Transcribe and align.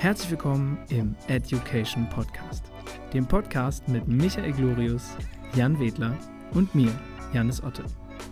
Herzlich 0.00 0.30
willkommen 0.30 0.78
im 0.88 1.14
Education 1.28 2.08
Podcast, 2.08 2.64
dem 3.12 3.28
Podcast 3.28 3.86
mit 3.86 4.08
Michael 4.08 4.50
Glorius, 4.52 5.14
Jan 5.54 5.78
Wedler 5.78 6.16
und 6.52 6.74
mir, 6.74 6.90
Janis 7.34 7.62
Otte. 7.62 7.84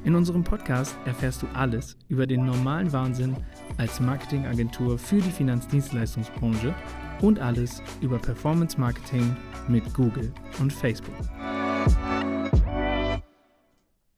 In 0.03 0.15
unserem 0.15 0.43
Podcast 0.43 0.97
erfährst 1.05 1.43
du 1.43 1.47
alles 1.49 1.99
über 2.09 2.27
den 2.27 2.47
normalen 2.47 2.91
Wahnsinn 2.91 3.37
als 3.77 4.01
Marketingagentur 4.01 4.99
für 4.99 5.21
die 5.21 5.31
Finanzdienstleistungsbranche 5.31 6.75
und 7.21 7.39
alles 7.39 7.83
über 8.01 8.19
Performance 8.19 8.81
Marketing 8.81 9.37
mit 9.69 9.93
Google 9.93 10.33
und 10.61 10.73
Facebook. 10.73 11.17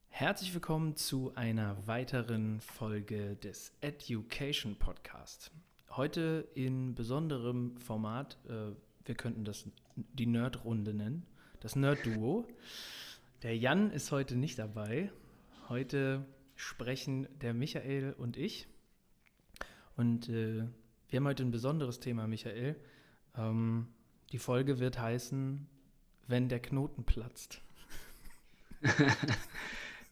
Herzlich 0.09 0.55
willkommen 0.55 0.95
zu 0.95 1.33
einer 1.35 1.85
weiteren 1.89 2.61
Folge 2.61 3.35
des 3.35 3.73
Education 3.81 4.77
Podcast. 4.77 5.51
Heute 5.97 6.49
in 6.55 6.95
besonderem 6.95 7.77
Format, 7.79 8.39
äh, 8.49 8.77
wir 9.05 9.15
könnten 9.17 9.45
das 9.45 9.69
die 9.97 10.27
Nerd-Runde 10.27 10.95
nennen, 10.95 11.27
das 11.59 11.75
Nerd-Duo. 11.75 12.47
Der 13.43 13.57
Jan 13.57 13.91
ist 13.91 14.13
heute 14.13 14.37
nicht 14.37 14.61
dabei. 14.61 15.11
Heute 15.69 16.25
sprechen 16.55 17.27
der 17.41 17.55
Michael 17.55 18.13
und 18.13 18.37
ich. 18.37 18.69
Und 19.97 20.29
äh, 20.29 20.69
wir 21.09 21.17
haben 21.17 21.27
heute 21.27 21.43
ein 21.43 21.51
besonderes 21.51 21.99
Thema, 21.99 22.29
Michael. 22.29 22.77
Ähm, 23.37 23.89
die 24.31 24.39
Folge 24.39 24.79
wird 24.79 25.01
heißen, 25.01 25.67
wenn 26.29 26.49
der 26.49 26.61
Knoten 26.61 27.03
platzt. 27.03 27.63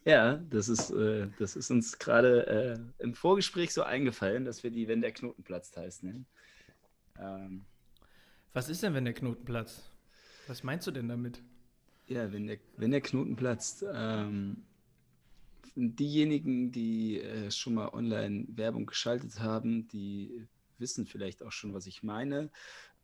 ja, 0.08 0.36
das 0.48 0.70
ist, 0.70 0.90
äh, 0.90 1.28
das 1.38 1.54
ist 1.54 1.70
uns 1.70 1.98
gerade 1.98 2.46
äh, 2.46 3.02
im 3.02 3.12
Vorgespräch 3.12 3.74
so 3.74 3.82
eingefallen, 3.82 4.46
dass 4.46 4.62
wir 4.62 4.70
die 4.70 4.88
Wenn 4.88 5.02
der 5.02 5.12
Knoten 5.12 5.42
platzt 5.42 5.76
heißen. 5.76 6.24
Ähm, 7.20 7.66
Was 8.54 8.70
ist 8.70 8.82
denn, 8.82 8.94
wenn 8.94 9.04
der 9.04 9.12
Knoten 9.12 9.44
platzt? 9.44 9.90
Was 10.46 10.62
meinst 10.62 10.86
du 10.86 10.92
denn 10.92 11.08
damit? 11.08 11.42
Ja, 12.06 12.32
wenn 12.32 12.46
der, 12.46 12.56
wenn 12.78 12.90
der 12.90 13.02
Knoten 13.02 13.36
platzt, 13.36 13.84
ähm, 13.92 14.62
diejenigen, 15.76 16.72
die 16.72 17.20
äh, 17.20 17.50
schon 17.50 17.74
mal 17.74 17.88
online 17.88 18.46
Werbung 18.48 18.86
geschaltet 18.86 19.40
haben, 19.40 19.88
die 19.88 20.48
wissen 20.78 21.04
vielleicht 21.04 21.42
auch 21.42 21.52
schon, 21.52 21.74
was 21.74 21.86
ich 21.86 22.02
meine. 22.02 22.50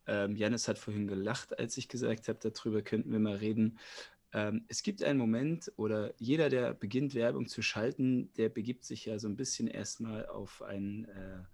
Ähm, 0.06 0.36
Janis 0.36 0.68
hat 0.68 0.78
vorhin 0.78 1.06
gelacht, 1.06 1.58
als 1.58 1.76
ich 1.76 1.88
gesagt 1.88 2.28
habe, 2.28 2.38
darüber 2.38 2.80
könnten 2.80 3.12
wir 3.12 3.18
mal 3.18 3.36
reden. 3.36 3.78
Ähm, 4.34 4.64
es 4.66 4.82
gibt 4.82 5.02
einen 5.02 5.18
Moment 5.18 5.72
oder 5.76 6.12
jeder, 6.18 6.50
der 6.50 6.74
beginnt, 6.74 7.14
Werbung 7.14 7.46
zu 7.46 7.62
schalten, 7.62 8.32
der 8.34 8.48
begibt 8.48 8.84
sich 8.84 9.04
ja 9.04 9.18
so 9.20 9.28
ein 9.28 9.36
bisschen 9.36 9.68
erstmal 9.68 10.26
auf 10.26 10.60
ein, 10.60 11.04
äh, 11.04 11.44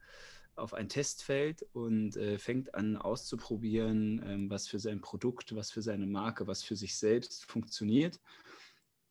auf 0.57 0.73
ein 0.73 0.89
Testfeld 0.89 1.67
und 1.75 2.17
äh, 2.17 2.39
fängt 2.39 2.75
an 2.75 2.97
auszuprobieren, 2.97 4.23
ähm, 4.25 4.51
was 4.51 4.67
für 4.67 4.79
sein 4.79 5.03
Produkt, 5.03 5.55
was 5.55 5.71
für 5.71 5.83
seine 5.83 6.07
Marke, 6.07 6.47
was 6.47 6.63
für 6.63 6.75
sich 6.75 6.97
selbst 6.97 7.45
funktioniert. 7.45 8.19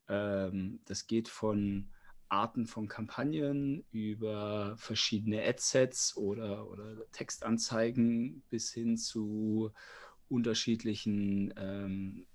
Ähm, 0.08 0.80
das 0.86 1.06
geht 1.06 1.28
von 1.28 1.88
Arten 2.28 2.66
von 2.66 2.88
Kampagnen 2.88 3.84
über 3.92 4.76
verschiedene 4.78 5.44
Adsets 5.44 6.16
oder, 6.16 6.68
oder 6.68 7.08
Textanzeigen 7.12 8.42
bis 8.50 8.72
hin 8.72 8.96
zu 8.96 9.72
unterschiedlichen 10.28 11.52
ähm, 11.56 12.26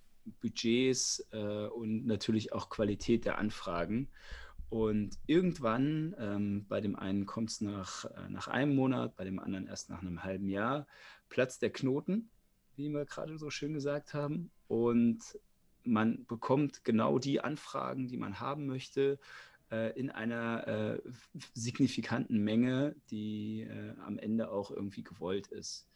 Budgets 0.42 1.26
äh, 1.32 1.68
und 1.68 2.06
natürlich 2.06 2.54
auch 2.54 2.70
Qualität 2.70 3.26
der 3.26 3.38
Anfragen. 3.38 4.10
Und 4.70 5.18
irgendwann, 5.28 6.16
ähm, 6.20 6.66
bei 6.68 6.82
dem 6.82 6.96
einen 6.96 7.26
kommt 7.26 7.52
es 7.52 7.62
nach, 7.62 8.06
äh, 8.06 8.30
nach 8.30 8.48
einem 8.48 8.76
Monat, 8.76 9.16
bei 9.16 9.24
dem 9.24 9.40
anderen 9.40 9.68
erst 9.68 9.90
nach 9.90 10.02
einem 10.02 10.24
halben 10.24 10.50
Jahr, 10.50 10.88
platzt 11.30 11.62
der 11.62 11.72
Knoten, 11.72 12.30
wie 12.76 12.90
wir 12.90 13.06
gerade 13.06 13.38
so 13.38 13.50
schön 13.50 13.74
gesagt 13.74 14.14
haben. 14.14 14.52
Und 14.68 15.40
man 15.84 16.26
bekommt 16.26 16.84
genau 16.84 17.20
die 17.20 17.42
Anfragen, 17.42 18.08
die 18.08 18.18
man 18.18 18.40
haben 18.40 18.66
möchte, 18.66 19.20
äh, 19.72 19.98
in 19.98 20.10
einer 20.10 20.68
äh, 20.68 21.02
signifikanten 21.54 22.44
Menge, 22.44 22.96
die 23.12 23.62
äh, 23.62 23.94
am 24.00 24.18
Ende 24.18 24.52
auch 24.52 24.72
irgendwie 24.72 25.04
gewollt 25.04 25.48
ist. 25.48 25.88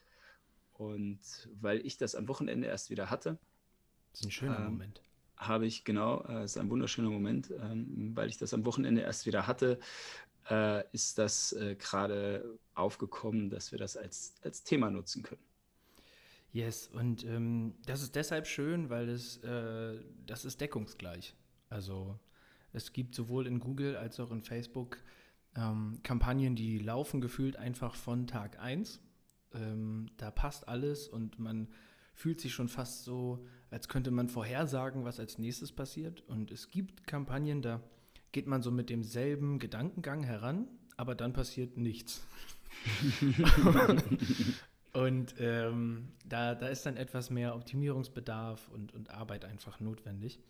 Und 0.74 1.50
weil 1.60 1.86
ich 1.86 1.98
das 1.98 2.16
am 2.16 2.28
Wochenende 2.28 2.68
erst 2.68 2.90
wieder 2.90 3.10
hatte, 3.10 3.38
das 4.12 4.22
ist 4.22 4.28
ein 4.28 4.32
schöner 4.32 4.60
ähm, 4.60 4.66
Moment. 4.66 5.02
Habe 5.38 5.66
ich, 5.66 5.86
genau, 5.86 6.24
äh, 6.26 6.44
ist 6.44 6.58
ein 6.58 6.70
wunderschöner 6.70 7.10
Moment, 7.10 7.52
ähm, 7.62 8.12
weil 8.16 8.30
ich 8.30 8.38
das 8.38 8.54
am 8.54 8.66
Wochenende 8.66 9.02
erst 9.02 9.26
wieder 9.26 9.48
hatte, 9.48 9.80
äh, 10.50 10.84
ist 10.92 11.18
das 11.18 11.54
äh, 11.54 11.76
gerade 11.76 12.60
aufgekommen, 12.74 13.50
dass 13.50 13.72
wir 13.72 13.80
das 13.80 13.96
als, 13.98 14.36
als 14.44 14.64
Thema 14.64 14.90
nutzen 14.90 15.24
können. 15.24 15.42
Yes, 16.52 16.88
und 16.88 17.24
ähm, 17.26 17.76
das 17.86 18.02
ist 18.02 18.16
deshalb 18.16 18.48
schön, 18.48 18.90
weil 18.90 19.08
es, 19.10 19.38
äh, 19.44 20.00
das 20.26 20.46
ist 20.46 20.60
deckungsgleich. 20.60 21.36
Also 21.70 22.20
es 22.74 22.92
gibt 22.92 23.14
sowohl 23.14 23.46
in 23.46 23.60
Google 23.60 23.96
als 23.96 24.20
auch 24.20 24.32
in 24.32 24.42
Facebook 24.42 24.98
ähm, 25.56 26.00
Kampagnen, 26.04 26.56
die 26.56 26.80
laufen 26.80 27.22
gefühlt 27.22 27.56
einfach 27.56 27.96
von 27.96 28.26
Tag 28.26 28.60
1. 28.60 29.00
Ähm, 29.54 30.08
da 30.18 30.32
passt 30.32 30.68
alles 30.68 31.08
und 31.08 31.40
man 31.40 31.68
fühlt 32.20 32.42
sich 32.42 32.54
schon 32.54 32.68
fast 32.68 33.06
so, 33.06 33.46
als 33.72 33.88
könnte 33.88 34.12
man 34.12 34.28
vorhersagen, 34.28 35.06
was 35.06 35.22
als 35.22 35.38
nächstes 35.38 35.72
passiert. 35.72 36.22
Und 36.28 36.52
es 36.52 36.70
gibt 36.70 37.08
Kampagnen, 37.08 37.62
da 37.62 37.82
geht 38.34 38.46
man 38.46 38.62
so 38.62 38.72
mit 38.72 38.90
demselben 38.90 39.58
Gedankengang 39.58 40.24
heran, 40.24 40.68
aber 40.98 41.16
dann 41.16 41.32
passiert 41.32 41.78
nichts. 41.78 42.22
und 44.94 45.34
ähm, 45.40 46.10
da, 46.26 46.56
da 46.56 46.68
ist 46.68 46.86
dann 46.86 46.98
etwas 46.98 47.30
mehr 47.30 47.56
Optimierungsbedarf 47.56 48.68
und, 48.68 48.94
und 48.94 49.12
Arbeit 49.12 49.46
einfach 49.46 49.80
notwendig. 49.80 50.42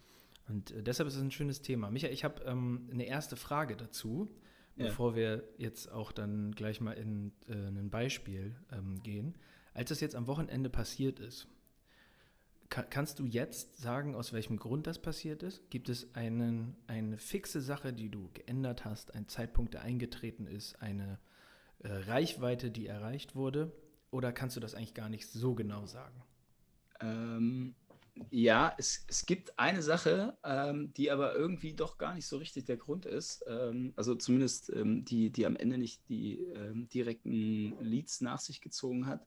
Und 0.47 0.71
äh, 0.71 0.81
deshalb 0.81 1.07
ist 1.07 1.17
es 1.17 1.21
ein 1.21 1.29
schönes 1.29 1.61
Thema. 1.61 1.91
Michael, 1.91 2.13
ich 2.13 2.23
habe 2.23 2.41
ähm, 2.45 2.89
eine 2.91 3.05
erste 3.05 3.35
Frage 3.35 3.77
dazu, 3.77 4.27
ja. 4.75 4.87
bevor 4.87 5.15
wir 5.15 5.43
jetzt 5.59 5.91
auch 5.91 6.11
dann 6.11 6.51
gleich 6.55 6.81
mal 6.81 6.93
in 6.93 7.31
äh, 7.47 7.53
ein 7.53 7.91
Beispiel 7.91 8.55
ähm, 8.71 9.03
gehen. 9.03 9.35
Als 9.75 9.89
das 9.89 10.01
jetzt 10.01 10.15
am 10.15 10.25
Wochenende 10.25 10.71
passiert 10.71 11.19
ist, 11.19 11.47
kannst 12.69 13.19
du 13.19 13.25
jetzt 13.25 13.77
sagen, 13.77 14.15
aus 14.15 14.31
welchem 14.31 14.57
Grund 14.57 14.85
das 14.85 15.01
passiert 15.01 15.43
ist? 15.43 15.69
Gibt 15.69 15.89
es 15.89 16.13
einen, 16.13 16.75
eine 16.87 17.17
fixe 17.17 17.61
Sache, 17.61 17.93
die 17.93 18.09
du 18.09 18.29
geändert 18.33 18.85
hast, 18.85 19.15
ein 19.15 19.27
Zeitpunkt, 19.27 19.73
der 19.73 19.81
eingetreten 19.81 20.45
ist, 20.45 20.81
eine 20.81 21.19
äh, 21.79 21.89
Reichweite, 21.89 22.69
die 22.69 22.87
erreicht 22.87 23.35
wurde? 23.35 23.71
Oder 24.11 24.31
kannst 24.31 24.55
du 24.55 24.59
das 24.59 24.75
eigentlich 24.75 24.93
gar 24.93 25.09
nicht 25.09 25.27
so 25.27 25.55
genau 25.55 25.85
sagen? 25.85 26.23
Ähm, 27.01 27.75
ja, 28.29 28.73
es, 28.77 29.05
es 29.07 29.25
gibt 29.25 29.57
eine 29.57 29.81
Sache, 29.81 30.37
ähm, 30.43 30.93
die 30.93 31.11
aber 31.11 31.35
irgendwie 31.35 31.73
doch 31.73 31.97
gar 31.97 32.13
nicht 32.13 32.27
so 32.27 32.37
richtig 32.37 32.65
der 32.65 32.77
Grund 32.77 33.05
ist. 33.05 33.43
Ähm, 33.47 33.93
also 33.95 34.15
zumindest 34.15 34.69
ähm, 34.69 35.05
die, 35.05 35.31
die 35.31 35.45
am 35.45 35.55
Ende 35.55 35.77
nicht 35.77 36.07
die 36.09 36.39
ähm, 36.39 36.87
direkten 36.89 37.77
Leads 37.79 38.21
nach 38.21 38.39
sich 38.39 38.61
gezogen 38.61 39.07
hat. 39.07 39.25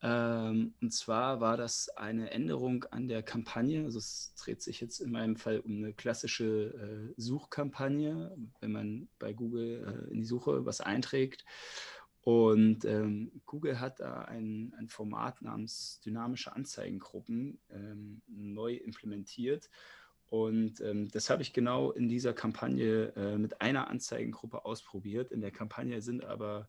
Ähm, 0.00 0.74
und 0.80 0.92
zwar 0.92 1.40
war 1.40 1.56
das 1.56 1.88
eine 1.90 2.30
Änderung 2.30 2.84
an 2.84 3.08
der 3.08 3.22
Kampagne. 3.22 3.84
Also 3.84 3.98
es 3.98 4.32
dreht 4.36 4.62
sich 4.62 4.80
jetzt 4.80 5.00
in 5.00 5.10
meinem 5.10 5.36
Fall 5.36 5.60
um 5.60 5.78
eine 5.78 5.92
klassische 5.92 7.14
äh, 7.16 7.20
Suchkampagne, 7.20 8.36
wenn 8.60 8.72
man 8.72 9.08
bei 9.18 9.32
Google 9.32 10.06
äh, 10.08 10.12
in 10.12 10.18
die 10.20 10.24
Suche 10.24 10.64
was 10.64 10.80
einträgt. 10.80 11.44
Und 12.20 12.84
ähm, 12.84 13.40
Google 13.46 13.80
hat 13.80 14.00
da 14.00 14.22
ein, 14.22 14.74
ein, 14.78 14.88
Format 14.88 15.40
namens 15.40 16.00
dynamische 16.04 16.54
Anzeigengruppen 16.54 17.58
ähm, 17.70 18.20
neu 18.26 18.74
implementiert. 18.74 19.70
Und 20.26 20.80
ähm, 20.82 21.08
das 21.08 21.30
habe 21.30 21.42
ich 21.42 21.54
genau 21.54 21.90
in 21.90 22.08
dieser 22.08 22.34
Kampagne 22.34 23.14
äh, 23.16 23.38
mit 23.38 23.62
einer 23.62 23.88
Anzeigengruppe 23.88 24.64
ausprobiert. 24.64 25.32
In 25.32 25.40
der 25.40 25.52
Kampagne 25.52 26.02
sind 26.02 26.22
aber 26.22 26.68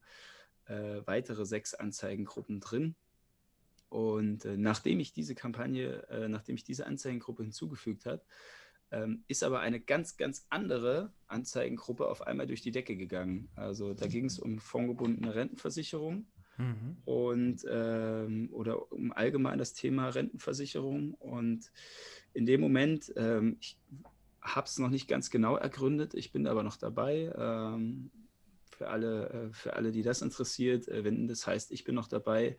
äh, 0.66 1.02
weitere 1.06 1.46
sechs 1.46 1.74
Anzeigengruppen 1.74 2.62
drin. 2.62 2.96
Und 3.90 4.46
äh, 4.46 4.56
nachdem 4.56 5.00
ich 5.00 5.14
diese 5.14 5.36
Kampagne, 5.36 6.08
äh, 6.10 6.28
nachdem 6.30 6.56
ich 6.56 6.64
diese 6.64 6.86
Anzeigengruppe 6.86 7.44
hinzugefügt 7.44 8.06
habe, 8.06 8.22
ähm, 8.92 9.24
ist 9.28 9.44
aber 9.44 9.60
eine 9.60 9.80
ganz, 9.80 10.18
ganz 10.18 10.46
andere 10.50 11.14
Anzeigengruppe 11.28 12.08
auf 12.08 12.26
einmal 12.26 12.48
durch 12.48 12.62
die 12.62 12.72
Decke 12.72 12.96
gegangen. 12.96 13.50
Also 13.56 13.94
da 13.94 14.08
ging 14.08 14.26
es 14.26 14.40
um 14.40 14.60
fondgebundene 14.60 15.36
Rentenversicherung 15.36 16.26
mhm. 16.58 16.98
und 17.06 17.66
ähm, 17.70 18.50
oder 18.52 18.92
um 18.92 19.12
allgemein 19.12 19.60
das 19.60 19.74
Thema 19.74 20.10
Rentenversicherung. 20.10 21.14
Und 21.16 21.72
in 22.34 22.46
dem 22.46 22.62
Moment, 22.62 23.12
ähm, 23.16 23.58
ich 23.60 23.78
habe 24.42 24.66
es 24.66 24.80
noch 24.80 24.90
nicht 24.90 25.08
ganz 25.08 25.30
genau 25.30 25.56
ergründet, 25.56 26.14
ich 26.14 26.32
bin 26.32 26.48
aber 26.48 26.64
noch 26.64 26.78
dabei. 26.78 27.32
Ähm, 27.38 28.12
für 28.80 28.88
alle, 28.88 29.30
äh, 29.30 29.54
für 29.54 29.74
alle, 29.74 29.92
die 29.92 30.04
das 30.04 30.22
interessiert, 30.22 30.88
äh, 30.88 31.04
wenn 31.04 31.28
das 31.28 31.46
heißt, 31.46 31.72
ich 31.72 31.84
bin 31.84 31.96
noch 31.96 32.08
dabei, 32.08 32.58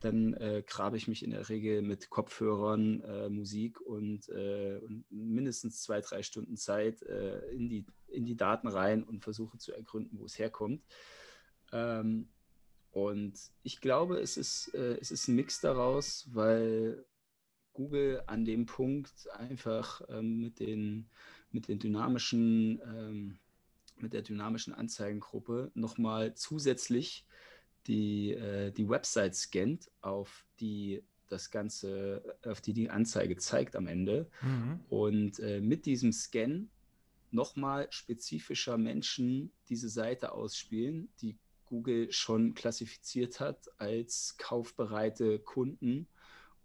dann 0.00 0.34
äh, 0.34 0.62
grabe 0.66 0.96
ich 0.96 1.08
mich 1.08 1.24
in 1.24 1.30
der 1.30 1.48
Regel 1.48 1.82
mit 1.82 2.10
Kopfhörern, 2.10 3.00
äh, 3.02 3.28
Musik 3.28 3.80
und, 3.80 4.28
äh, 4.28 4.78
und, 4.82 5.04
mindestens 5.10 5.82
zwei, 5.82 6.00
drei 6.00 6.22
Stunden 6.22 6.56
Zeit 6.56 7.02
äh, 7.02 7.40
in, 7.50 7.68
die, 7.68 7.86
in 8.08 8.24
die 8.24 8.36
Daten 8.36 8.68
rein 8.68 9.02
und 9.02 9.22
versuche 9.22 9.58
zu 9.58 9.72
ergründen, 9.72 10.18
wo 10.18 10.26
es 10.26 10.38
herkommt. 10.38 10.82
Ähm, 11.72 12.28
und 12.90 13.34
ich 13.62 13.80
glaube, 13.80 14.20
es 14.20 14.36
ist, 14.36 14.72
äh, 14.74 14.98
es 15.00 15.10
ist 15.10 15.26
ein 15.28 15.34
Mix 15.34 15.60
daraus, 15.60 16.28
weil 16.32 17.04
Google 17.72 18.22
an 18.26 18.44
dem 18.44 18.66
Punkt 18.66 19.28
einfach 19.32 20.00
ähm, 20.08 20.40
mit, 20.40 20.60
den, 20.60 21.10
mit 21.50 21.66
den 21.68 21.80
dynamischen, 21.80 22.80
ähm, 22.86 23.38
mit 23.96 24.12
der 24.12 24.22
dynamischen 24.22 24.74
Anzeigengruppe 24.74 25.72
nochmal 25.74 26.34
zusätzlich 26.34 27.26
die, 27.86 28.32
äh, 28.32 28.70
die 28.72 28.88
Website 28.88 29.34
scannt, 29.34 29.90
auf 30.00 30.44
die 30.60 31.02
das 31.28 31.50
Ganze, 31.50 32.36
auf 32.44 32.60
die 32.60 32.72
die 32.72 32.90
Anzeige 32.90 33.36
zeigt 33.36 33.76
am 33.76 33.86
Ende. 33.86 34.28
Mhm. 34.42 34.80
Und 34.88 35.38
äh, 35.40 35.60
mit 35.60 35.86
diesem 35.86 36.12
Scan 36.12 36.68
nochmal 37.30 37.88
spezifischer 37.90 38.78
Menschen 38.78 39.50
diese 39.68 39.88
Seite 39.88 40.32
ausspielen, 40.32 41.08
die 41.20 41.36
Google 41.66 42.12
schon 42.12 42.54
klassifiziert 42.54 43.40
hat 43.40 43.68
als 43.78 44.36
kaufbereite 44.38 45.40
Kunden 45.40 46.06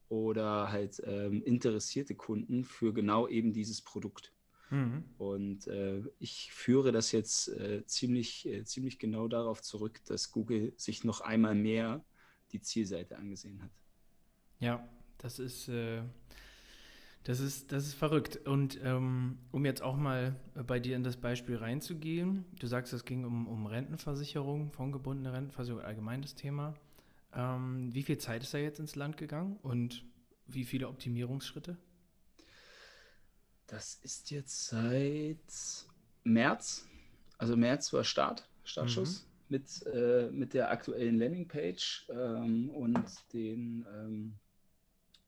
oder 0.10 0.72
halt 0.72 1.02
ähm, 1.06 1.42
interessierte 1.44 2.16
Kunden 2.16 2.64
für 2.64 2.94
genau 2.94 3.28
eben 3.28 3.54
dieses 3.54 3.82
Produkt. 3.82 4.34
Mhm. 4.70 5.04
Und 5.18 5.68
äh, 5.68 6.02
ich 6.20 6.52
führe 6.52 6.92
das 6.92 7.12
jetzt 7.12 7.50
äh, 7.50 7.86
ziemlich, 7.86 8.48
äh, 8.48 8.64
ziemlich 8.64 9.00
genau 9.00 9.28
darauf 9.28 9.62
zurück, 9.62 10.02
dass 10.06 10.32
Google 10.32 10.74
sich 10.78 11.04
noch 11.04 11.22
einmal 11.22 11.56
mehr 11.56 12.04
die 12.52 12.62
Zielseite 12.62 13.18
angesehen 13.18 13.62
hat. 13.62 13.72
Ja, 14.60 14.88
das 15.18 15.40
ist, 15.40 15.70
äh, 15.70 16.02
das 17.24 17.40
ist, 17.40 17.72
das 17.72 17.86
ist 17.86 17.94
verrückt. 17.96 18.48
Und 18.48 18.80
ähm, 18.84 19.40
um 19.52 19.66
jetzt 19.66 19.82
auch 19.82 19.98
mal 19.98 20.36
bei 20.68 20.80
dir 20.80 20.96
in 20.96 21.04
das 21.04 21.18
Beispiel 21.18 21.58
reinzugehen, 21.58 22.46
du 22.60 22.68
sagst, 22.68 22.94
es 22.94 23.06
ging 23.06 23.26
um, 23.26 23.48
um 23.48 23.66
Rentenversicherung, 23.66 24.72
fondgebundene 24.72 25.34
Rentenversicherung, 25.34 25.84
allgemeines 25.84 26.36
Thema. 26.36 26.74
Ähm, 27.34 27.94
wie 27.94 28.04
viel 28.04 28.18
Zeit 28.18 28.44
ist 28.44 28.54
da 28.54 28.58
jetzt 28.58 28.80
ins 28.80 28.96
Land 28.96 29.18
gegangen 29.18 29.58
und 29.62 30.04
wie 30.48 30.66
viele 30.66 30.88
Optimierungsschritte? 30.88 31.78
Das 33.70 33.96
ist 34.04 34.32
jetzt 34.32 34.68
seit 34.68 35.38
März. 36.24 36.88
Also 37.38 37.56
März 37.56 37.94
war 37.94 38.04
Start, 38.04 38.50
Startschuss 38.64 39.24
mhm. 39.24 39.28
mit, 39.50 39.86
äh, 39.86 40.30
mit 40.32 40.54
der 40.54 40.72
aktuellen 40.72 41.20
Landingpage 41.20 42.08
ähm, 42.10 42.70
und, 42.72 43.06
den, 43.34 43.86
ähm, 43.94 44.40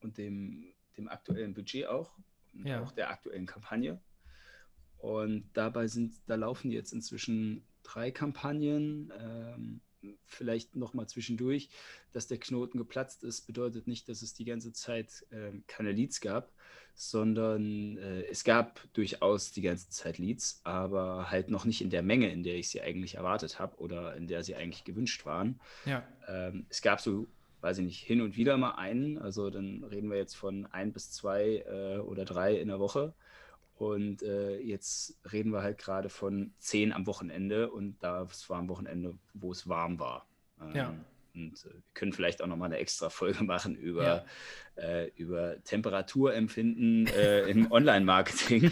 und 0.01 0.17
dem, 0.17 0.73
dem 0.97 1.07
aktuellen 1.07 1.53
Budget 1.53 1.85
auch 1.85 2.11
und 2.53 2.65
ja. 2.65 2.81
auch 2.81 2.91
der 2.91 3.11
aktuellen 3.11 3.45
Kampagne. 3.45 4.01
Und 4.97 5.49
dabei 5.53 5.87
sind, 5.87 6.15
da 6.27 6.35
laufen 6.35 6.71
jetzt 6.71 6.93
inzwischen 6.93 7.63
drei 7.83 8.11
Kampagnen. 8.11 9.11
Ähm, 9.17 9.81
vielleicht 10.25 10.75
noch 10.75 10.93
mal 10.93 11.07
zwischendurch, 11.07 11.69
dass 12.11 12.27
der 12.27 12.37
Knoten 12.37 12.77
geplatzt 12.77 13.23
ist, 13.23 13.47
bedeutet 13.47 13.87
nicht, 13.87 14.09
dass 14.09 14.21
es 14.21 14.33
die 14.33 14.45
ganze 14.45 14.73
Zeit 14.73 15.25
äh, 15.31 15.51
keine 15.67 15.91
Leads 15.91 16.21
gab, 16.21 16.51
sondern 16.95 17.97
äh, 17.97 18.23
es 18.23 18.43
gab 18.43 18.81
durchaus 18.93 19.51
die 19.51 19.61
ganze 19.61 19.89
Zeit 19.89 20.17
Leads, 20.17 20.61
aber 20.63 21.31
halt 21.31 21.49
noch 21.49 21.65
nicht 21.65 21.81
in 21.81 21.89
der 21.89 22.03
Menge, 22.03 22.31
in 22.31 22.43
der 22.43 22.55
ich 22.55 22.69
sie 22.69 22.81
eigentlich 22.81 23.15
erwartet 23.15 23.59
habe 23.59 23.77
oder 23.77 24.15
in 24.15 24.27
der 24.27 24.43
sie 24.43 24.55
eigentlich 24.55 24.83
gewünscht 24.83 25.25
waren. 25.25 25.59
Ja. 25.85 26.07
Ähm, 26.27 26.65
es 26.69 26.81
gab 26.81 27.01
so, 27.01 27.27
weiß 27.61 27.79
ich 27.79 27.85
nicht, 27.85 28.03
hin 28.03 28.21
und 28.21 28.35
wieder 28.35 28.57
mal 28.57 28.71
einen, 28.71 29.17
also 29.17 29.49
dann 29.49 29.83
reden 29.83 30.09
wir 30.09 30.17
jetzt 30.17 30.35
von 30.35 30.65
ein 30.67 30.93
bis 30.93 31.11
zwei 31.11 31.63
äh, 31.67 31.99
oder 31.99 32.25
drei 32.25 32.55
in 32.55 32.67
der 32.67 32.79
Woche. 32.79 33.13
Und 33.81 34.21
äh, 34.21 34.59
jetzt 34.59 35.17
reden 35.31 35.51
wir 35.51 35.63
halt 35.63 35.79
gerade 35.79 36.09
von 36.09 36.53
zehn 36.59 36.93
am 36.93 37.07
Wochenende 37.07 37.71
und 37.71 37.97
das 38.03 38.47
war 38.47 38.59
am 38.59 38.69
Wochenende, 38.69 39.17
wo 39.33 39.51
es 39.51 39.67
warm 39.67 39.97
war. 39.97 40.27
Ähm, 40.61 40.75
ja. 40.75 40.95
Und 41.33 41.65
äh, 41.65 41.73
wir 41.73 41.81
können 41.95 42.13
vielleicht 42.13 42.43
auch 42.43 42.47
nochmal 42.47 42.67
eine 42.67 42.77
extra 42.77 43.09
Folge 43.09 43.43
machen 43.43 43.73
über, 43.75 44.23
ja. 44.77 44.83
äh, 44.83 45.07
über 45.15 45.63
Temperaturempfinden 45.63 47.07
äh, 47.07 47.47
im 47.49 47.71
Online-Marketing. 47.71 48.71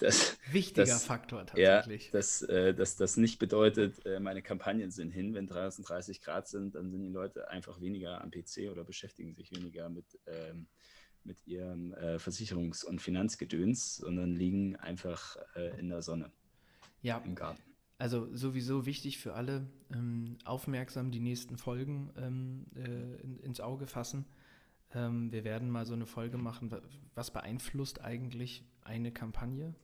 Wichtiger 0.50 0.84
das, 0.84 1.04
Faktor 1.04 1.46
tatsächlich. 1.46 2.06
Ja, 2.06 2.10
dass, 2.10 2.42
äh, 2.42 2.74
dass 2.74 2.96
das 2.96 3.16
nicht 3.16 3.38
bedeutet, 3.38 4.04
äh, 4.04 4.18
meine 4.18 4.42
Kampagnen 4.42 4.90
sind 4.90 5.12
hin. 5.12 5.32
Wenn 5.32 5.46
30 5.46 6.22
Grad 6.22 6.48
sind, 6.48 6.74
dann 6.74 6.90
sind 6.90 7.02
die 7.02 7.12
Leute 7.12 7.50
einfach 7.50 7.80
weniger 7.80 8.20
am 8.20 8.32
PC 8.32 8.68
oder 8.68 8.82
beschäftigen 8.82 9.32
sich 9.32 9.52
weniger 9.52 9.88
mit 9.88 10.06
ähm, 10.26 10.66
mit 11.26 11.46
ihrem 11.46 11.92
äh, 11.94 12.16
Versicherungs- 12.16 12.84
und 12.84 13.00
Finanzgedöns, 13.00 13.96
sondern 13.96 14.34
liegen 14.34 14.76
einfach 14.76 15.36
äh, 15.54 15.78
in 15.78 15.88
der 15.88 16.02
Sonne 16.02 16.30
ja. 17.02 17.18
im 17.18 17.34
Garten. 17.34 17.62
Also 17.98 18.34
sowieso 18.34 18.84
wichtig 18.86 19.18
für 19.18 19.34
alle, 19.34 19.66
ähm, 19.92 20.36
aufmerksam 20.44 21.10
die 21.10 21.20
nächsten 21.20 21.56
Folgen 21.56 22.10
ähm, 22.16 22.66
äh, 22.74 23.22
in, 23.22 23.38
ins 23.38 23.60
Auge 23.60 23.86
fassen. 23.86 24.26
Ähm, 24.94 25.32
wir 25.32 25.44
werden 25.44 25.70
mal 25.70 25.86
so 25.86 25.94
eine 25.94 26.06
Folge 26.06 26.36
machen, 26.36 26.74
was 27.14 27.30
beeinflusst 27.30 28.02
eigentlich 28.02 28.64
eine 28.82 29.12
Kampagne, 29.12 29.74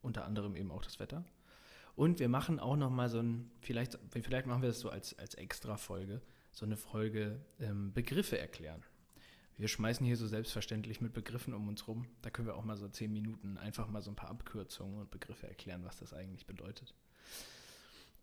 unter 0.00 0.24
anderem 0.24 0.56
eben 0.56 0.70
auch 0.70 0.82
das 0.82 0.98
Wetter. 0.98 1.24
Und 1.94 2.20
wir 2.20 2.28
machen 2.28 2.58
auch 2.58 2.76
noch 2.76 2.90
mal 2.90 3.08
so 3.08 3.18
ein, 3.18 3.50
vielleicht, 3.60 3.98
vielleicht 4.22 4.46
machen 4.46 4.62
wir 4.62 4.68
das 4.68 4.80
so 4.80 4.88
als, 4.88 5.18
als 5.18 5.34
Extra-Folge, 5.34 6.22
so 6.52 6.64
eine 6.64 6.76
Folge 6.76 7.40
ähm, 7.60 7.92
Begriffe 7.92 8.38
erklären 8.38 8.82
wir 9.58 9.66
schmeißen 9.66 10.06
hier 10.06 10.16
so 10.16 10.26
selbstverständlich 10.26 11.00
mit 11.00 11.12
Begriffen 11.12 11.52
um 11.52 11.68
uns 11.68 11.88
rum. 11.88 12.06
Da 12.22 12.30
können 12.30 12.46
wir 12.46 12.54
auch 12.54 12.64
mal 12.64 12.76
so 12.76 12.88
zehn 12.88 13.12
Minuten 13.12 13.58
einfach 13.58 13.88
mal 13.88 14.00
so 14.00 14.10
ein 14.10 14.16
paar 14.16 14.30
Abkürzungen 14.30 15.00
und 15.00 15.10
Begriffe 15.10 15.48
erklären, 15.48 15.84
was 15.84 15.98
das 15.98 16.14
eigentlich 16.14 16.46
bedeutet. 16.46 16.94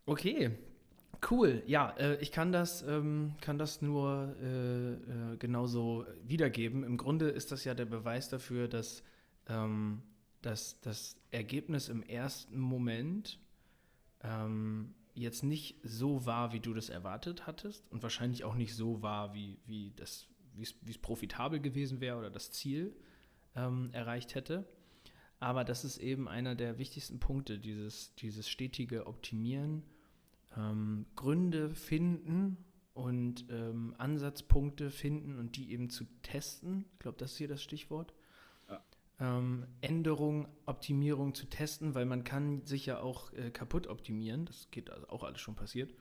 Okay, 0.06 0.52
cool. 1.30 1.62
Ja, 1.66 1.90
äh, 1.98 2.16
ich 2.22 2.32
kann 2.32 2.52
das, 2.52 2.82
ähm, 2.82 3.34
kann 3.42 3.58
das 3.58 3.82
nur 3.82 4.34
äh, 4.40 4.92
äh, 4.92 5.36
genauso 5.36 6.06
wiedergeben. 6.22 6.84
Im 6.84 6.96
Grunde 6.96 7.28
ist 7.28 7.52
das 7.52 7.64
ja 7.64 7.74
der 7.74 7.84
Beweis 7.84 8.30
dafür, 8.30 8.66
dass, 8.66 9.02
ähm, 9.46 10.02
dass 10.40 10.80
das 10.80 11.16
Ergebnis 11.32 11.90
im 11.90 12.02
ersten 12.02 12.58
Moment 12.58 13.38
ähm, 14.22 14.94
jetzt 15.12 15.42
nicht 15.42 15.80
so 15.82 16.24
war, 16.24 16.54
wie 16.54 16.60
du 16.60 16.72
das 16.72 16.88
erwartet 16.88 17.46
hattest 17.46 17.90
und 17.90 18.02
wahrscheinlich 18.02 18.44
auch 18.44 18.54
nicht 18.54 18.74
so 18.74 19.02
war, 19.02 19.34
wie, 19.34 19.58
wie 19.66 19.92
das 19.96 20.28
wie 20.56 20.90
es 20.90 20.98
profitabel 20.98 21.60
gewesen 21.60 22.00
wäre 22.00 22.18
oder 22.18 22.30
das 22.30 22.50
Ziel 22.50 22.94
ähm, 23.54 23.90
erreicht 23.92 24.34
hätte. 24.34 24.66
Aber 25.38 25.64
das 25.64 25.84
ist 25.84 25.98
eben 25.98 26.28
einer 26.28 26.54
der 26.54 26.78
wichtigsten 26.78 27.20
Punkte, 27.20 27.58
dieses, 27.58 28.14
dieses 28.14 28.48
stetige 28.48 29.06
Optimieren, 29.06 29.82
ähm, 30.56 31.06
Gründe 31.14 31.70
finden 31.70 32.56
und 32.94 33.44
ähm, 33.50 33.94
Ansatzpunkte 33.98 34.90
finden 34.90 35.38
und 35.38 35.56
die 35.56 35.70
eben 35.72 35.90
zu 35.90 36.04
testen. 36.22 36.86
Ich 36.94 36.98
glaube, 37.00 37.18
das 37.18 37.32
ist 37.32 37.38
hier 37.38 37.48
das 37.48 37.62
Stichwort. 37.62 38.14
Ja. 38.70 38.82
Ähm, 39.20 39.66
Änderung, 39.82 40.48
Optimierung 40.64 41.34
zu 41.34 41.46
testen, 41.46 41.94
weil 41.94 42.06
man 42.06 42.24
kann 42.24 42.64
sich 42.64 42.86
ja 42.86 43.00
auch 43.00 43.32
äh, 43.34 43.50
kaputt 43.50 43.86
optimieren. 43.86 44.46
Das 44.46 44.70
geht 44.70 44.88
also 44.88 45.08
auch 45.08 45.24
alles 45.24 45.40
schon 45.40 45.56
passiert. 45.56 45.92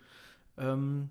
Ähm, 0.58 1.10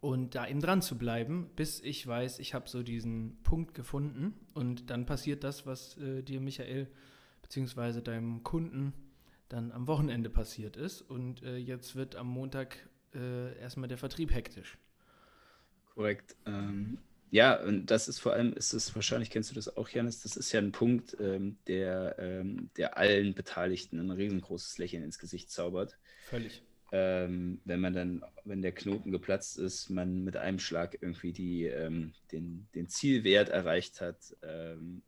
und 0.00 0.34
da 0.34 0.46
eben 0.46 0.60
dran 0.60 0.82
zu 0.82 0.98
bleiben, 0.98 1.50
bis 1.56 1.80
ich 1.80 2.06
weiß, 2.06 2.38
ich 2.38 2.54
habe 2.54 2.68
so 2.68 2.82
diesen 2.82 3.42
Punkt 3.42 3.74
gefunden 3.74 4.34
und 4.54 4.90
dann 4.90 5.06
passiert 5.06 5.44
das, 5.44 5.66
was 5.66 5.96
äh, 5.98 6.22
dir, 6.22 6.40
Michael, 6.40 6.88
beziehungsweise 7.42 8.02
deinem 8.02 8.42
Kunden 8.42 8.92
dann 9.48 9.72
am 9.72 9.86
Wochenende 9.86 10.30
passiert 10.30 10.76
ist 10.76 11.02
und 11.02 11.42
äh, 11.42 11.56
jetzt 11.56 11.96
wird 11.96 12.16
am 12.16 12.28
Montag 12.28 12.76
äh, 13.14 13.58
erstmal 13.58 13.88
der 13.88 13.98
Vertrieb 13.98 14.32
hektisch. 14.32 14.78
Korrekt. 15.94 16.36
Ähm, 16.46 16.98
ja, 17.30 17.60
und 17.62 17.86
das 17.86 18.08
ist 18.08 18.18
vor 18.18 18.32
allem, 18.32 18.52
ist 18.52 18.72
es 18.72 18.94
wahrscheinlich 18.94 19.30
kennst 19.30 19.50
du 19.50 19.54
das 19.54 19.76
auch, 19.76 19.88
Janis, 19.88 20.22
das 20.22 20.36
ist 20.36 20.52
ja 20.52 20.60
ein 20.60 20.72
Punkt, 20.72 21.16
ähm, 21.20 21.58
der, 21.66 22.16
ähm, 22.18 22.70
der 22.76 22.96
allen 22.96 23.34
Beteiligten 23.34 23.98
ein 23.98 24.10
riesengroßes 24.10 24.78
Lächeln 24.78 25.02
ins 25.02 25.18
Gesicht 25.18 25.50
zaubert. 25.50 25.98
Völlig 26.26 26.62
ähm, 26.90 27.60
wenn 27.64 27.80
man 27.80 27.92
dann, 27.92 28.24
wenn 28.44 28.62
der 28.62 28.72
Knoten 28.72 29.10
geplatzt 29.10 29.58
ist, 29.58 29.90
man 29.90 30.24
mit 30.24 30.36
einem 30.36 30.58
Schlag 30.58 30.98
irgendwie 31.00 31.32
die, 31.32 31.64
ähm, 31.64 32.12
den, 32.32 32.66
den 32.74 32.88
Zielwert 32.88 33.50
erreicht 33.50 34.00
hat, 34.00 34.36
ähm, 34.42 35.02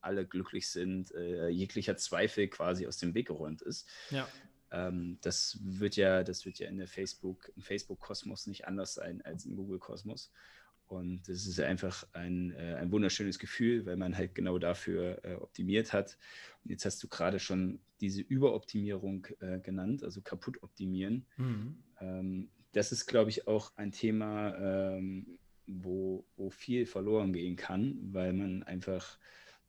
alle 0.00 0.26
glücklich 0.26 0.68
sind, 0.68 1.12
äh, 1.14 1.48
jeglicher 1.48 1.96
Zweifel 1.96 2.48
quasi 2.48 2.86
aus 2.86 2.96
dem 2.96 3.14
Weg 3.14 3.26
geräumt 3.26 3.60
ist. 3.60 3.86
Ja. 4.10 4.26
Ähm, 4.70 5.18
das 5.20 5.58
wird 5.62 5.96
ja, 5.96 6.22
das 6.22 6.46
wird 6.46 6.58
ja 6.58 6.68
in 6.68 6.78
der 6.78 6.88
Facebook, 6.88 7.52
im 7.54 7.62
Facebook-Kosmos 7.62 8.46
nicht 8.46 8.66
anders 8.66 8.94
sein 8.94 9.20
als 9.22 9.44
im 9.44 9.56
Google-Kosmos. 9.56 10.32
Und 10.90 11.28
das 11.28 11.46
ist 11.46 11.60
einfach 11.60 12.04
ein, 12.12 12.52
äh, 12.52 12.74
ein 12.74 12.90
wunderschönes 12.90 13.38
Gefühl, 13.38 13.86
weil 13.86 13.96
man 13.96 14.16
halt 14.16 14.34
genau 14.34 14.58
dafür 14.58 15.24
äh, 15.24 15.34
optimiert 15.34 15.92
hat. 15.92 16.18
Und 16.64 16.70
jetzt 16.70 16.84
hast 16.84 17.00
du 17.02 17.08
gerade 17.08 17.38
schon 17.38 17.78
diese 18.00 18.22
Überoptimierung 18.22 19.26
äh, 19.40 19.60
genannt, 19.60 20.02
also 20.02 20.20
kaputt 20.20 20.62
optimieren. 20.62 21.26
Mhm. 21.36 21.82
Ähm, 22.00 22.50
das 22.72 22.90
ist, 22.90 23.06
glaube 23.06 23.30
ich, 23.30 23.46
auch 23.46 23.76
ein 23.76 23.92
Thema, 23.92 24.96
ähm, 24.96 25.38
wo, 25.66 26.24
wo 26.36 26.50
viel 26.50 26.86
verloren 26.86 27.32
gehen 27.32 27.54
kann, 27.54 27.96
weil 28.12 28.32
man 28.32 28.64
einfach 28.64 29.18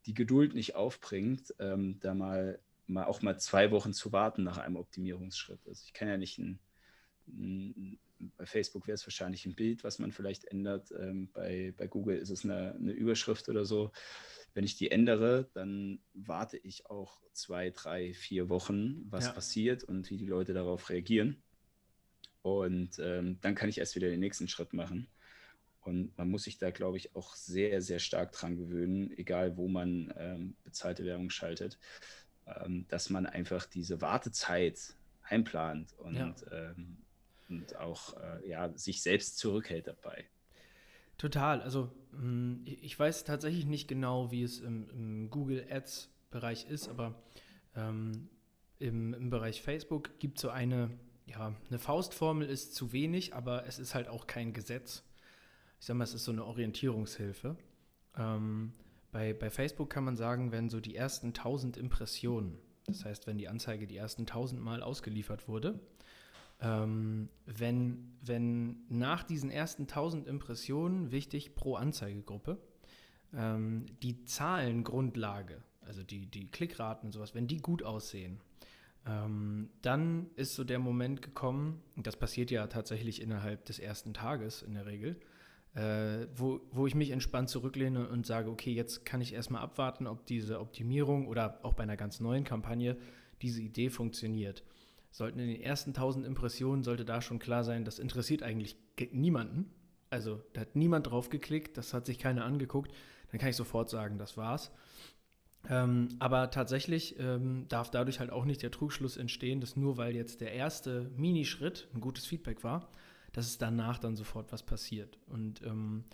die 0.08 0.16
Geduld 0.16 0.56
nicht 0.56 0.74
aufbringt, 0.74 1.54
ähm, 1.60 2.00
da 2.00 2.16
mal, 2.16 2.60
mal 2.88 3.06
auch 3.06 3.22
mal 3.22 3.40
zwei 3.40 3.70
Wochen 3.70 3.94
zu 3.94 4.12
warten 4.12 4.44
nach 4.44 4.58
einem 4.58 4.75
Optimierungsschritt. 4.75 5.60
Also 5.68 5.84
ich 5.86 5.94
kann 5.94 6.08
ja 6.08 6.18
nicht 6.18 6.40
ein 6.40 6.60
bei 8.38 8.46
Facebook 8.46 8.88
wäre 8.88 8.96
es 8.96 9.06
wahrscheinlich 9.06 9.46
ein 9.46 9.56
Bild, 9.56 9.84
was 9.84 10.00
man 10.00 10.12
vielleicht 10.12 10.46
ändert. 10.46 10.92
Ähm, 10.92 11.30
bei, 11.34 11.74
bei 11.78 11.88
Google 11.88 12.18
ist 12.18 12.30
es 12.30 12.44
eine, 12.44 12.74
eine 12.75 12.92
Überschrift 12.92 13.50
oder 13.50 13.66
so. 13.66 13.92
Wenn 14.54 14.63
ich 14.63 14.75
die 14.75 14.92
ändere, 14.92 15.50
dann 15.54 16.00
warte 16.13 16.58
ich 16.58 16.86
auch 16.88 17.22
zwei, 17.34 17.70
drei, 17.70 18.13
vier 18.13 18.50
Wochen, 18.50 19.06
was 19.10 19.25
ja. 19.25 19.32
passiert 19.32 19.84
und 19.84 20.10
wie 20.10 20.18
die 20.18 20.25
Leute 20.25 20.54
darauf 20.54 20.90
reagieren. 20.90 21.42
Und 22.42 23.00
ähm, 23.00 23.40
dann 23.42 23.56
kann 23.56 23.70
ich 23.70 23.78
erst 23.78 23.96
wieder 23.96 24.10
den 24.10 24.20
nächsten 24.20 24.48
Schritt 24.48 24.74
machen. 24.74 25.08
Und 25.82 26.16
man 26.18 26.30
muss 26.30 26.44
sich 26.44 26.58
da, 26.58 26.70
glaube 26.72 26.98
ich, 26.98 27.16
auch 27.16 27.36
sehr, 27.36 27.82
sehr 27.82 28.00
stark 28.00 28.34
dran 28.34 28.58
gewöhnen, 28.58 29.12
egal 29.18 29.58
wo 29.58 29.68
man 29.68 30.13
ähm, 30.18 30.56
bezahlte 30.63 31.06
Werbung 31.06 31.30
schaltet, 31.30 31.80
ähm, 32.46 32.86
dass 32.88 33.10
man 33.10 33.25
einfach 33.25 33.66
diese 33.66 34.01
Wartezeit 34.01 34.96
einplant 35.24 35.94
und, 35.98 36.16
ja. 36.16 36.36
ähm, 36.51 36.98
und 37.51 37.75
auch 37.77 38.15
äh, 38.17 38.50
ja, 38.50 38.75
sich 38.77 39.01
selbst 39.01 39.38
zurückhält 39.38 39.88
dabei. 39.88 40.25
Total. 41.17 41.62
Also 41.62 41.91
hm, 42.12 42.62
ich 42.65 42.98
weiß 42.98 43.24
tatsächlich 43.25 43.65
nicht 43.65 43.88
genau, 43.88 44.31
wie 44.31 44.43
es 44.43 44.60
im, 44.60 44.89
im 44.89 45.29
Google 45.29 45.67
Ads-Bereich 45.70 46.70
ist, 46.70 46.89
aber 46.89 47.22
ähm, 47.75 48.29
im, 48.79 49.13
im 49.13 49.29
Bereich 49.29 49.62
Facebook 49.62 50.17
gibt 50.20 50.38
es 50.38 50.41
so 50.41 50.50
eine, 50.50 50.89
ja, 51.25 51.55
eine 51.70 51.79
Faustformel 51.79 52.48
ist 52.48 52.74
zu 52.74 52.91
wenig, 52.91 53.36
aber 53.36 53.67
es 53.67 53.77
ist 53.77 53.93
halt 53.93 54.08
auch 54.08 54.25
kein 54.25 54.53
Gesetz. 54.53 55.03
Ich 55.79 55.86
sage 55.86 55.98
mal, 55.98 56.05
es 56.05 56.13
ist 56.13 56.25
so 56.25 56.31
eine 56.31 56.46
Orientierungshilfe. 56.46 57.55
Ähm, 58.17 58.74
bei, 59.12 59.34
bei 59.34 59.50
Facebook 59.50 59.89
kann 59.89 60.03
man 60.05 60.15
sagen, 60.15 60.51
wenn 60.51 60.70
so 60.70 60.79
die 60.79 60.96
ersten 60.96 61.27
1000 61.27 61.77
Impressionen, 61.77 62.58
das 62.88 63.05
heißt, 63.05 63.27
wenn 63.27 63.38
die 63.38 63.48
Anzeige 63.48 63.86
die 63.86 63.98
ersten 63.98 64.24
1000 64.24 64.62
Mal 64.62 64.81
ausgeliefert 64.81 65.48
wurde, 65.48 65.79
ähm, 66.62 67.30
wenn, 67.46 68.13
wenn 68.22 68.84
nach 68.89 69.24
diesen 69.24 69.50
ersten 69.50 69.84
1000 69.84 70.27
Impressionen, 70.27 71.12
wichtig 71.12 71.56
pro 71.56 71.75
Anzeigegruppe, 71.75 72.58
ähm, 73.34 73.86
die 74.03 74.24
Zahlengrundlage, 74.25 75.63
also 75.82 76.03
die, 76.03 76.27
die 76.27 76.50
Klickraten 76.50 77.08
und 77.08 77.12
sowas, 77.12 77.34
wenn 77.34 77.48
die 77.48 77.58
gut 77.58 77.84
aussehen, 77.84 78.39
ähm, 79.08 79.70
dann 79.82 80.30
ist 80.36 80.53
so 80.53 80.63
der 80.63 80.77
Moment 80.77 81.24
gekommen, 81.24 81.82
das 81.96 82.18
passiert 82.18 82.51
ja 82.51 82.68
tatsächlich 82.68 83.22
innerhalb 83.22 83.65
des 83.65 83.80
ersten 83.80 84.13
Tages 84.13 84.62
in 84.62 84.75
der 84.75 84.86
Regel, 84.86 85.20
äh, 85.74 86.27
wo, 86.36 86.62
wo 86.72 86.86
ich 86.86 86.94
mich 86.94 87.10
entspannt 87.10 87.50
zurücklehne 87.50 88.08
und 88.08 88.27
sage, 88.27 88.51
okay, 88.51 88.74
jetzt 88.74 89.06
kann 89.06 89.22
ich 89.22 89.34
erstmal 89.34 89.63
abwarten, 89.63 90.06
ob 90.06 90.27
diese 90.27 90.60
Optimierung 90.60 91.27
oder 91.27 91.60
auch 91.63 91.74
bei 91.74 91.84
einer 91.84 91.98
ganz 91.98 92.20
neuen 92.20 92.44
Kampagne 92.44 92.98
diese 93.41 93.62
Idee 93.62 93.89
funktioniert. 93.89 94.63
Sollten 95.12 95.39
in 95.39 95.48
den 95.48 95.62
ersten 95.62 95.91
1000 95.91 96.25
Impressionen, 96.25 96.84
sollte 96.84 97.06
da 97.06 97.22
schon 97.22 97.39
klar 97.39 97.63
sein, 97.63 97.86
das 97.86 98.00
interessiert 98.00 98.44
eigentlich 98.44 98.77
niemanden. 99.12 99.70
Also 100.10 100.41
da 100.53 100.62
hat 100.62 100.75
niemand 100.75 101.08
drauf 101.08 101.30
geklickt, 101.30 101.77
das 101.77 101.94
hat 101.94 102.06
sich 102.06 102.18
keiner 102.18 102.46
angeguckt. 102.46 102.91
Dann 103.32 103.39
kann 103.39 103.50
ich 103.50 103.56
sofort 103.56 103.89
sagen, 103.89 104.18
das 104.18 104.38
war's. 104.38 104.72
Ähm, 105.70 106.10
aber 106.20 106.50
tatsächlich 106.50 107.20
ähm, 107.20 107.65
darf 107.68 107.91
dadurch 107.91 108.20
halt 108.20 108.32
auch 108.32 108.46
nicht 108.46 108.63
der 108.63 108.72
Trugschluss 108.72 109.18
entstehen, 109.18 109.62
dass 109.62 109.75
nur 109.75 109.98
weil 109.98 110.15
jetzt 110.15 110.41
der 110.41 110.53
erste 110.53 111.12
Minischritt 111.15 111.88
ein 111.94 112.01
gutes 112.01 112.25
Feedback 112.25 112.63
war, 112.63 112.89
dass 113.32 113.46
es 113.46 113.58
danach 113.58 114.00
dann 114.00 114.15
sofort 114.15 114.51
was 114.51 114.63
passiert. 114.63 115.20
Und 115.27 115.62
ähm, 115.62 116.06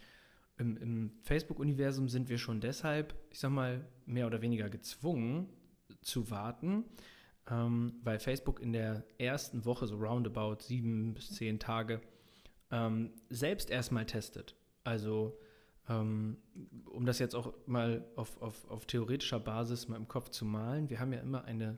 im, 0.58 0.78
im 0.78 1.12
Facebook-Universum 1.22 2.10
sind 2.10 2.30
wir 2.30 2.38
schon 2.38 2.60
deshalb, 2.60 3.16
ich 3.32 3.40
sag 3.40 3.52
mal, 3.52 3.88
mehr 4.06 4.28
oder 4.28 4.42
weniger 4.42 4.70
gezwungen 4.70 5.48
zu 6.02 6.30
warten, 6.30 6.84
ähm, 7.50 8.00
weil 8.04 8.20
Facebook 8.20 8.60
in 8.60 8.74
der 8.74 9.04
ersten 9.18 9.66
Woche, 9.66 9.88
so 9.88 9.98
roundabout 9.98 10.58
sieben 10.62 11.14
bis 11.14 11.32
zehn 11.32 11.60
Tage, 11.60 12.02
ähm, 12.72 13.12
selbst 13.30 13.70
erstmal 13.70 14.06
testet. 14.06 14.56
Also, 14.84 15.38
ähm, 15.90 16.38
um 16.86 17.06
das 17.06 17.20
jetzt 17.20 17.36
auch 17.36 17.54
mal 17.66 18.06
auf, 18.16 18.42
auf, 18.42 18.70
auf 18.70 18.86
theoretischer 18.86 19.40
Basis 19.40 19.88
mal 19.88 19.96
im 19.96 20.08
Kopf 20.08 20.30
zu 20.30 20.46
malen, 20.46 20.90
wir 20.90 21.00
haben 21.00 21.14
ja 21.14 21.20
immer 21.20 21.46
eine 21.46 21.78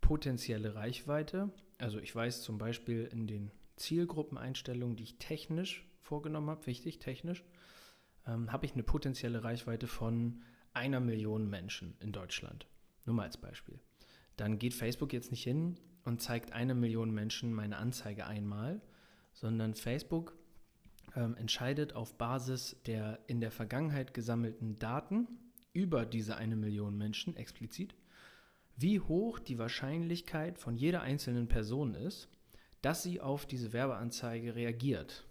potenzielle 0.00 0.74
Reichweite. 0.74 1.50
Also 1.78 1.98
ich 1.98 2.14
weiß 2.14 2.42
zum 2.42 2.58
Beispiel 2.58 3.08
in 3.10 3.26
den 3.26 3.50
Zielgruppeneinstellungen, 3.76 4.96
die 4.96 5.04
ich 5.04 5.18
technisch 5.18 5.86
vorgenommen 6.00 6.50
habe, 6.50 6.66
wichtig, 6.66 6.98
technisch, 6.98 7.44
ähm, 8.26 8.52
habe 8.52 8.66
ich 8.66 8.74
eine 8.74 8.82
potenzielle 8.82 9.44
Reichweite 9.44 9.86
von 9.86 10.42
einer 10.72 11.00
Million 11.00 11.48
Menschen 11.48 11.96
in 12.00 12.12
Deutschland. 12.12 12.66
Nur 13.04 13.16
mal 13.16 13.24
als 13.24 13.36
Beispiel. 13.36 13.80
Dann 14.36 14.58
geht 14.58 14.74
Facebook 14.74 15.12
jetzt 15.12 15.30
nicht 15.30 15.44
hin 15.44 15.78
und 16.04 16.20
zeigt 16.20 16.52
eine 16.52 16.74
Million 16.74 17.12
Menschen 17.12 17.52
meine 17.52 17.76
Anzeige 17.76 18.26
einmal, 18.26 18.80
sondern 19.32 19.74
Facebook 19.74 20.36
ähm, 21.16 21.36
entscheidet 21.36 21.94
auf 21.94 22.16
Basis 22.16 22.76
der 22.86 23.20
in 23.26 23.40
der 23.40 23.50
Vergangenheit 23.50 24.14
gesammelten 24.14 24.78
Daten 24.78 25.28
über 25.72 26.06
diese 26.06 26.36
eine 26.36 26.56
Million 26.56 26.96
Menschen 26.96 27.36
explizit, 27.36 27.94
wie 28.76 29.00
hoch 29.00 29.38
die 29.38 29.58
Wahrscheinlichkeit 29.58 30.58
von 30.58 30.76
jeder 30.76 31.02
einzelnen 31.02 31.48
Person 31.48 31.94
ist, 31.94 32.28
dass 32.82 33.02
sie 33.02 33.20
auf 33.20 33.46
diese 33.46 33.72
Werbeanzeige 33.72 34.54
reagiert 34.54 35.26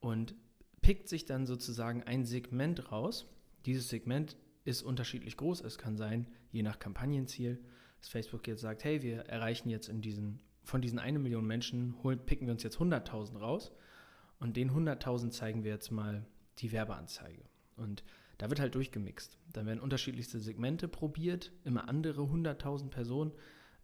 und 0.00 0.34
pickt 0.80 1.08
sich 1.08 1.24
dann 1.24 1.46
sozusagen 1.46 2.02
ein 2.02 2.24
Segment 2.24 2.92
raus. 2.92 3.26
Dieses 3.66 3.88
Segment 3.88 4.36
ist 4.64 4.82
unterschiedlich 4.82 5.36
groß. 5.36 5.62
Es 5.62 5.78
kann 5.78 5.96
sein, 5.96 6.26
je 6.52 6.62
nach 6.62 6.78
Kampagnenziel, 6.78 7.62
dass 8.04 8.10
Facebook 8.10 8.46
jetzt 8.46 8.60
sagt, 8.60 8.84
hey, 8.84 9.02
wir 9.02 9.20
erreichen 9.20 9.70
jetzt 9.70 9.88
in 9.88 10.02
diesen, 10.02 10.38
von 10.62 10.82
diesen 10.82 10.98
eine 10.98 11.18
Million 11.18 11.46
Menschen, 11.46 11.94
holen, 12.02 12.18
picken 12.18 12.46
wir 12.46 12.52
uns 12.52 12.62
jetzt 12.62 12.76
100.000 12.76 13.38
raus 13.38 13.72
und 14.40 14.58
den 14.58 14.72
100.000 14.72 15.30
zeigen 15.30 15.64
wir 15.64 15.70
jetzt 15.70 15.90
mal 15.90 16.26
die 16.58 16.70
Werbeanzeige. 16.70 17.42
Und 17.76 18.04
da 18.36 18.50
wird 18.50 18.60
halt 18.60 18.74
durchgemixt. 18.74 19.38
Dann 19.54 19.64
werden 19.64 19.80
unterschiedlichste 19.80 20.38
Segmente 20.38 20.86
probiert, 20.86 21.50
immer 21.64 21.88
andere 21.88 22.22
100.000 22.22 22.90
Personen, 22.90 23.32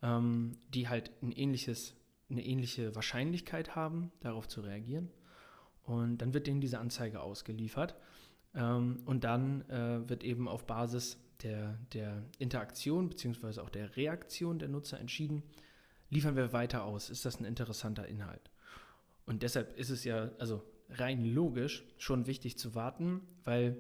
ähm, 0.02 0.58
die 0.74 0.88
halt 0.88 1.12
ein 1.22 1.32
ähnliches 1.32 1.96
eine 2.28 2.44
ähnliche 2.44 2.94
Wahrscheinlichkeit 2.94 3.74
haben, 3.74 4.12
darauf 4.20 4.46
zu 4.46 4.60
reagieren. 4.60 5.10
Und 5.82 6.18
dann 6.18 6.32
wird 6.34 6.46
denen 6.46 6.60
diese 6.60 6.78
Anzeige 6.78 7.20
ausgeliefert. 7.22 7.96
Ähm, 8.54 9.02
und 9.06 9.24
dann 9.24 9.68
äh, 9.68 10.08
wird 10.08 10.22
eben 10.22 10.46
auf 10.46 10.66
Basis 10.66 11.18
der, 11.42 11.78
der 11.92 12.22
Interaktion 12.38 13.08
bzw. 13.08 13.60
auch 13.60 13.70
der 13.70 13.96
Reaktion 13.96 14.58
der 14.58 14.68
Nutzer 14.68 14.98
entschieden, 15.00 15.42
liefern 16.10 16.36
wir 16.36 16.52
weiter 16.52 16.84
aus, 16.84 17.10
ist 17.10 17.24
das 17.24 17.40
ein 17.40 17.44
interessanter 17.44 18.06
Inhalt. 18.06 18.50
Und 19.26 19.42
deshalb 19.42 19.78
ist 19.78 19.90
es 19.90 20.04
ja, 20.04 20.30
also 20.38 20.62
rein 20.90 21.24
logisch, 21.24 21.84
schon 21.98 22.26
wichtig 22.26 22.58
zu 22.58 22.74
warten, 22.74 23.20
weil 23.44 23.76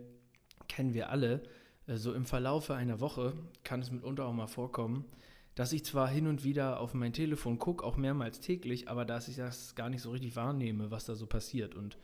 kennen 0.68 0.94
wir 0.94 1.10
alle, 1.10 1.42
äh, 1.86 1.96
so 1.96 2.14
im 2.14 2.24
Verlaufe 2.24 2.74
einer 2.74 3.00
Woche 3.00 3.34
kann 3.64 3.80
es 3.80 3.90
mitunter 3.90 4.26
auch 4.26 4.32
mal 4.32 4.46
vorkommen, 4.46 5.04
dass 5.54 5.72
ich 5.72 5.84
zwar 5.84 6.08
hin 6.08 6.26
und 6.26 6.44
wieder 6.44 6.80
auf 6.80 6.94
mein 6.94 7.12
Telefon 7.12 7.58
gucke, 7.58 7.84
auch 7.84 7.96
mehrmals 7.96 8.40
täglich, 8.40 8.88
aber 8.88 9.04
dass 9.04 9.28
ich 9.28 9.36
das 9.36 9.74
gar 9.74 9.90
nicht 9.90 10.02
so 10.02 10.10
richtig 10.10 10.36
wahrnehme, 10.36 10.90
was 10.90 11.04
da 11.04 11.14
so 11.14 11.26
passiert. 11.26 11.74
Und 11.74 11.98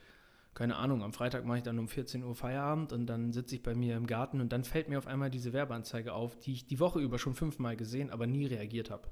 keine 0.57 0.77
Ahnung, 0.77 1.03
am 1.03 1.13
Freitag 1.13 1.45
mache 1.45 1.59
ich 1.59 1.63
dann 1.63 1.77
um 1.77 1.87
14 1.87 2.23
Uhr 2.23 2.33
Feierabend 2.33 2.91
und 2.91 3.05
dann 3.05 3.31
sitze 3.31 3.53
ich 3.53 3.61
bei 3.61 3.75
mir 3.75 3.95
im 3.95 4.07
Garten 4.07 4.41
und 4.41 4.51
dann 4.51 4.63
fällt 4.63 4.89
mir 4.89 4.97
auf 4.97 5.05
einmal 5.05 5.29
diese 5.29 5.53
Werbeanzeige 5.53 6.13
auf, 6.13 6.35
die 6.39 6.53
ich 6.53 6.65
die 6.65 6.79
Woche 6.79 6.99
über 6.99 7.19
schon 7.19 7.35
fünfmal 7.35 7.77
gesehen, 7.77 8.09
aber 8.09 8.25
nie 8.25 8.47
reagiert 8.47 8.89
habe. 8.89 9.07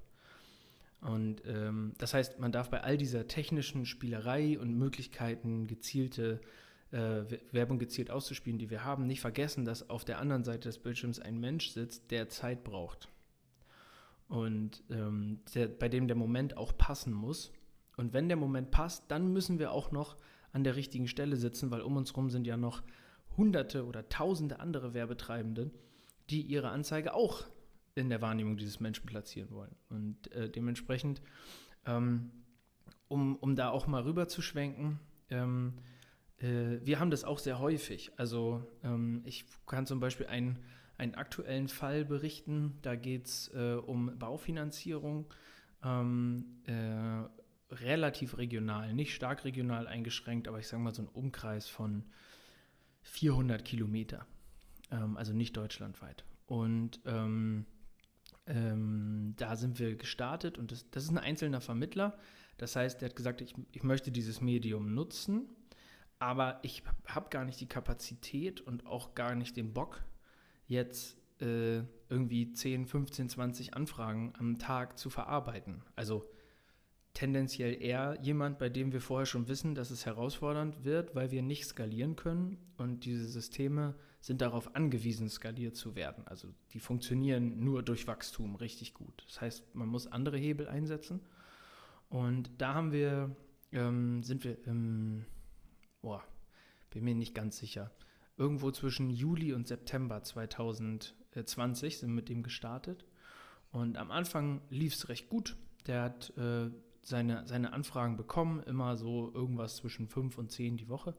Und 1.02 1.44
ähm, 1.46 1.94
das 2.00 2.16
heißt, 2.16 2.40
man 2.40 2.52
darf 2.52 2.72
bei 2.72 2.82
all 2.82 2.98
dieser 2.98 3.28
technischen 3.28 3.86
Spielerei 3.86 4.58
und 4.58 4.76
Möglichkeiten, 4.76 5.68
gezielte 5.68 6.42
äh, 6.90 7.26
Werbung 7.52 7.78
gezielt 7.78 8.10
auszuspielen, 8.10 8.58
die 8.58 8.72
wir 8.72 8.84
haben, 8.84 9.06
nicht 9.06 9.22
vergessen, 9.22 9.66
dass 9.66 9.88
auf 9.88 10.04
der 10.04 10.18
anderen 10.18 10.44
Seite 10.44 10.70
des 10.70 10.80
Bildschirms 10.80 11.20
ein 11.20 11.40
Mensch 11.40 11.70
sitzt, 11.70 12.10
der 12.10 12.28
Zeit 12.28 12.64
braucht 12.64 13.08
und 14.30 14.84
ähm, 14.90 15.42
der, 15.54 15.68
bei 15.68 15.90
dem 15.90 16.08
der 16.08 16.18
Moment 16.18 16.58
auch 16.58 16.76
passen 16.76 17.14
muss. 17.14 17.54
Und 17.98 18.14
wenn 18.14 18.30
der 18.30 18.38
Moment 18.38 18.72
passt, 18.72 19.12
dann 19.12 19.32
müssen 19.32 19.60
wir 19.60 19.72
auch 19.72 19.92
noch 19.92 20.18
an 20.56 20.64
der 20.64 20.76
richtigen 20.76 21.08
Stelle 21.08 21.36
sitzen, 21.36 21.70
weil 21.70 21.82
um 21.82 21.98
uns 21.98 22.12
herum 22.12 22.30
sind 22.30 22.48
ja 22.48 22.56
noch 22.56 22.82
hunderte 23.38 23.86
oder 23.86 24.08
tausende 24.08 24.60
andere 24.60 24.94
Werbetreibende, 24.94 25.70
die 26.30 26.42
ihre 26.42 26.70
Anzeige 26.70 27.14
auch 27.14 27.44
in 27.94 28.10
der 28.10 28.22
Wahrnehmung 28.22 28.58
dieses 28.58 28.80
Menschen 28.80 29.06
platzieren 29.06 29.52
wollen. 29.52 29.76
Und 29.90 30.32
äh, 30.32 30.50
dementsprechend, 30.50 31.22
ähm, 31.86 32.32
um, 33.10 33.36
um 33.36 33.56
da 33.56 33.70
auch 33.70 33.86
mal 33.86 34.04
rüber 34.04 34.28
zu 34.28 34.42
schwenken, 34.42 35.00
ähm, 35.30 35.74
äh, 36.38 36.80
wir 36.82 37.00
haben 37.00 37.12
das 37.12 37.26
auch 37.26 37.40
sehr 37.40 37.60
häufig. 37.60 38.12
Also 38.18 38.66
ähm, 38.84 39.22
ich 39.26 39.46
kann 39.66 39.86
zum 39.86 40.00
Beispiel 40.00 40.28
einen 40.28 40.60
einen 40.98 41.16
aktuellen 41.16 41.68
Fall 41.68 42.06
berichten. 42.06 42.78
Da 42.82 42.96
geht 42.96 43.28
es 43.28 43.52
äh, 43.54 43.74
um 43.74 44.18
Baufinanzierung, 44.18 45.26
ähm, 45.84 46.62
äh, 46.66 47.24
relativ 47.82 48.38
regional, 48.38 48.94
nicht 48.94 49.14
stark 49.14 49.46
regional 49.46 49.88
eingeschränkt, 49.88 50.48
aber 50.48 50.60
ich 50.60 50.68
sage 50.68 50.84
mal 50.84 50.94
so 50.94 51.02
ein 51.02 51.08
Umkreis 51.08 51.68
von 51.68 52.04
400 53.02 53.64
Kilometer, 53.64 54.26
ähm, 54.92 55.18
also 55.18 55.34
nicht 55.34 55.56
deutschlandweit. 55.56 56.26
Und 56.48 57.00
ähm, 57.06 57.66
ähm, 58.48 59.34
da 59.38 59.56
sind 59.56 59.80
wir 59.80 59.96
gestartet 59.96 60.58
und 60.58 60.72
das, 60.72 60.90
das 60.92 61.04
ist 61.06 61.10
ein 61.10 61.18
einzelner 61.18 61.62
Vermittler. 61.62 62.18
Das 62.58 62.76
heißt, 62.76 63.02
er 63.02 63.10
hat 63.10 63.16
gesagt, 63.16 63.42
ich, 63.42 63.56
ich 63.72 63.84
möchte 63.84 64.12
dieses 64.12 64.42
Medium 64.42 64.94
nutzen, 64.94 65.50
aber 66.20 66.60
ich 66.64 66.84
habe 67.08 67.30
gar 67.30 67.46
nicht 67.46 67.60
die 67.60 67.68
Kapazität 67.68 68.62
und 68.62 68.86
auch 68.86 69.16
gar 69.16 69.36
nicht 69.36 69.58
den 69.58 69.74
Bock, 69.74 70.04
jetzt 70.68 71.18
äh, 71.42 71.84
irgendwie 72.10 72.54
10, 72.54 72.86
15, 72.86 73.30
20 73.30 73.74
Anfragen 73.74 74.34
am 74.38 74.58
Tag 74.58 74.98
zu 74.98 75.10
verarbeiten. 75.10 75.84
Also 75.96 76.30
tendenziell 77.16 77.82
eher 77.82 78.20
jemand, 78.22 78.60
bei 78.60 78.70
dem 78.70 78.92
wir 78.92 79.02
vorher 79.02 79.26
schon 79.26 79.48
wissen, 79.48 79.74
dass 79.74 79.90
es 79.90 80.06
herausfordernd 80.06 80.84
wird, 80.84 81.16
weil 81.16 81.32
wir 81.32 81.42
nicht 81.42 81.66
skalieren 81.66 82.16
können 82.16 82.58
und 82.78 83.06
diese 83.06 83.26
Systeme 83.26 83.96
sind 84.20 84.42
darauf 84.42 84.76
angewiesen, 84.76 85.30
skaliert 85.30 85.76
zu 85.76 85.96
werden. 85.96 86.28
Also 86.28 86.50
die 86.74 86.80
funktionieren 86.80 87.64
nur 87.64 87.84
durch 87.84 88.06
Wachstum 88.06 88.56
richtig 88.56 88.94
gut. 88.94 89.24
Das 89.28 89.42
heißt, 89.42 89.76
man 89.76 89.88
muss 89.88 90.08
andere 90.08 90.38
Hebel 90.38 90.68
einsetzen 90.68 91.22
und 92.10 92.52
da 92.58 92.74
haben 92.74 92.92
wir, 92.92 93.36
ähm, 93.72 94.22
sind 94.22 94.44
wir 94.44 94.64
im, 94.68 95.26
boah, 96.02 96.24
bin 96.90 97.06
mir 97.06 97.16
nicht 97.16 97.34
ganz 97.34 97.58
sicher, 97.58 97.92
irgendwo 98.38 98.72
zwischen 98.72 99.10
Juli 99.10 99.54
und 99.54 99.68
September 99.68 100.22
2020 100.22 102.00
sind 102.00 102.10
wir 102.10 102.16
mit 102.16 102.28
dem 102.30 102.44
gestartet 102.44 103.06
und 103.72 103.98
am 103.98 104.12
Anfang 104.12 104.62
lief 104.70 104.96
es 104.96 105.08
recht 105.08 105.30
gut. 105.30 105.56
Der 105.88 106.02
hat 106.02 106.34
äh, 106.38 106.72
seine, 107.06 107.48
seine 107.48 107.72
Anfragen 107.72 108.18
bekommen, 108.18 108.62
immer 108.64 108.98
so 108.98 109.32
irgendwas 109.34 109.78
zwischen 109.78 110.08
fünf 110.08 110.38
und 110.38 110.52
zehn 110.52 110.76
die 110.76 110.90
Woche. 110.90 111.16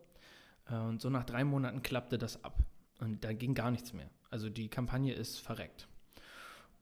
Äh, 0.69 0.77
und 0.77 1.01
so 1.01 1.11
nach 1.11 1.25
drei 1.25 1.45
Monaten 1.45 1.83
klappte 1.83 2.19
das 2.19 2.45
ab. 2.45 2.59
Und 2.99 3.25
da 3.25 3.33
ging 3.33 3.55
gar 3.55 3.71
nichts 3.71 3.93
mehr. 3.93 4.11
Also 4.31 4.51
die 4.51 4.69
Kampagne 4.69 5.15
ist 5.15 5.39
verreckt. 5.39 5.89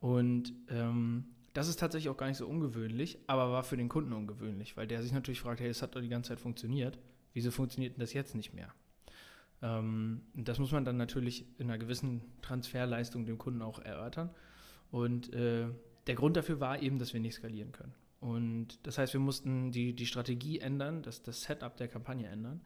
Und 0.00 0.52
ähm, 0.68 1.26
das 1.52 1.68
ist 1.68 1.78
tatsächlich 1.78 2.10
auch 2.10 2.16
gar 2.16 2.28
nicht 2.28 2.38
so 2.38 2.46
ungewöhnlich, 2.46 3.18
aber 3.26 3.52
war 3.52 3.62
für 3.62 3.76
den 3.76 3.88
Kunden 3.88 4.12
ungewöhnlich, 4.12 4.76
weil 4.76 4.86
der 4.86 5.02
sich 5.02 5.12
natürlich 5.12 5.40
fragt, 5.40 5.60
hey, 5.60 5.68
es 5.68 5.82
hat 5.82 5.94
doch 5.94 6.00
die 6.00 6.08
ganze 6.08 6.28
Zeit 6.28 6.40
funktioniert. 6.40 6.98
Wieso 7.32 7.50
funktioniert 7.50 7.94
denn 7.94 8.00
das 8.00 8.12
jetzt 8.12 8.34
nicht 8.34 8.54
mehr? 8.54 8.72
Ähm, 9.62 10.22
das 10.34 10.58
muss 10.58 10.72
man 10.72 10.84
dann 10.84 10.96
natürlich 10.96 11.46
in 11.58 11.68
einer 11.68 11.78
gewissen 11.78 12.22
Transferleistung 12.42 13.26
dem 13.26 13.38
Kunden 13.38 13.62
auch 13.62 13.78
erörtern. 13.80 14.30
Und 14.90 15.32
äh, 15.32 15.66
der 16.06 16.14
Grund 16.14 16.36
dafür 16.36 16.60
war 16.60 16.80
eben, 16.80 16.98
dass 16.98 17.12
wir 17.12 17.20
nicht 17.20 17.34
skalieren 17.34 17.72
können. 17.72 17.94
Und 18.24 18.86
das 18.86 18.96
heißt, 18.96 19.12
wir 19.12 19.20
mussten 19.20 19.70
die, 19.70 19.92
die 19.92 20.06
Strategie 20.06 20.58
ändern, 20.58 21.02
das, 21.02 21.22
das 21.22 21.42
Setup 21.42 21.76
der 21.76 21.88
Kampagne 21.88 22.26
ändern. 22.26 22.62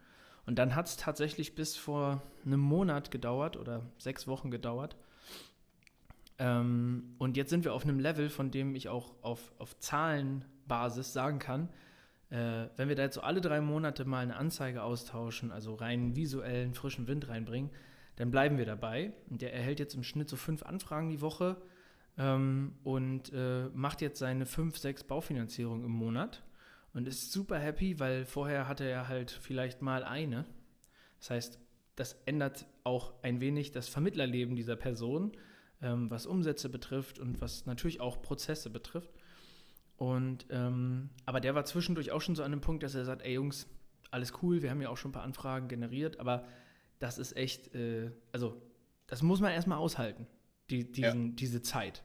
Und 0.46 0.56
dann 0.56 0.76
hat 0.76 0.86
es 0.86 0.96
tatsächlich 0.96 1.56
bis 1.56 1.74
vor 1.74 2.22
einem 2.46 2.60
Monat 2.60 3.10
gedauert 3.10 3.56
oder 3.56 3.82
sechs 3.98 4.28
Wochen 4.28 4.52
gedauert. 4.52 4.96
Ähm, 6.38 7.16
und 7.18 7.36
jetzt 7.36 7.50
sind 7.50 7.64
wir 7.64 7.74
auf 7.74 7.82
einem 7.82 7.98
Level, 7.98 8.30
von 8.30 8.52
dem 8.52 8.76
ich 8.76 8.88
auch 8.88 9.12
auf, 9.20 9.52
auf 9.58 9.76
Zahlenbasis 9.80 11.12
sagen 11.12 11.40
kann, 11.40 11.70
äh, 12.30 12.68
wenn 12.76 12.88
wir 12.88 12.94
da 12.94 13.02
jetzt 13.02 13.16
so 13.16 13.22
alle 13.22 13.40
drei 13.40 13.60
Monate 13.60 14.04
mal 14.04 14.20
eine 14.20 14.36
Anzeige 14.36 14.84
austauschen, 14.84 15.50
also 15.50 15.74
rein 15.74 16.14
visuellen, 16.14 16.72
frischen 16.72 17.08
Wind 17.08 17.28
reinbringen, 17.28 17.70
dann 18.14 18.30
bleiben 18.30 18.58
wir 18.58 18.64
dabei. 18.64 19.12
Und 19.28 19.42
der 19.42 19.52
erhält 19.54 19.80
jetzt 19.80 19.96
im 19.96 20.04
Schnitt 20.04 20.28
so 20.28 20.36
fünf 20.36 20.62
Anfragen 20.62 21.10
die 21.10 21.20
Woche 21.20 21.56
ähm, 22.18 22.74
und 22.82 23.32
äh, 23.32 23.68
macht 23.72 24.02
jetzt 24.02 24.18
seine 24.18 24.44
fünf, 24.44 24.76
sechs 24.76 25.04
Baufinanzierungen 25.04 25.84
im 25.84 25.92
Monat 25.92 26.42
und 26.92 27.06
ist 27.06 27.32
super 27.32 27.58
happy, 27.58 27.98
weil 28.00 28.26
vorher 28.26 28.68
hatte 28.68 28.84
er 28.84 29.08
halt 29.08 29.30
vielleicht 29.30 29.82
mal 29.82 30.04
eine. 30.04 30.44
Das 31.20 31.30
heißt, 31.30 31.58
das 31.96 32.14
ändert 32.26 32.66
auch 32.84 33.12
ein 33.22 33.40
wenig 33.40 33.72
das 33.72 33.88
Vermittlerleben 33.88 34.56
dieser 34.56 34.76
Person, 34.76 35.32
ähm, 35.80 36.10
was 36.10 36.26
Umsätze 36.26 36.68
betrifft 36.68 37.18
und 37.18 37.40
was 37.40 37.66
natürlich 37.66 38.00
auch 38.00 38.20
Prozesse 38.20 38.70
betrifft. 38.70 39.10
Und 39.96 40.46
ähm, 40.50 41.10
aber 41.26 41.40
der 41.40 41.54
war 41.54 41.64
zwischendurch 41.64 42.12
auch 42.12 42.20
schon 42.20 42.36
so 42.36 42.42
an 42.42 42.52
dem 42.52 42.60
Punkt, 42.60 42.82
dass 42.82 42.94
er 42.94 43.04
sagt, 43.04 43.22
ey 43.22 43.34
Jungs, 43.34 43.66
alles 44.10 44.32
cool, 44.42 44.62
wir 44.62 44.70
haben 44.70 44.80
ja 44.80 44.88
auch 44.88 44.96
schon 44.96 45.10
ein 45.10 45.12
paar 45.12 45.24
Anfragen 45.24 45.68
generiert, 45.68 46.20
aber 46.20 46.46
das 46.98 47.18
ist 47.18 47.36
echt, 47.36 47.74
äh, 47.74 48.10
also 48.32 48.60
das 49.06 49.22
muss 49.22 49.40
man 49.40 49.52
erstmal 49.52 49.78
aushalten, 49.78 50.26
die, 50.70 50.90
diesen, 50.90 51.30
ja. 51.30 51.34
diese 51.34 51.62
Zeit. 51.62 52.04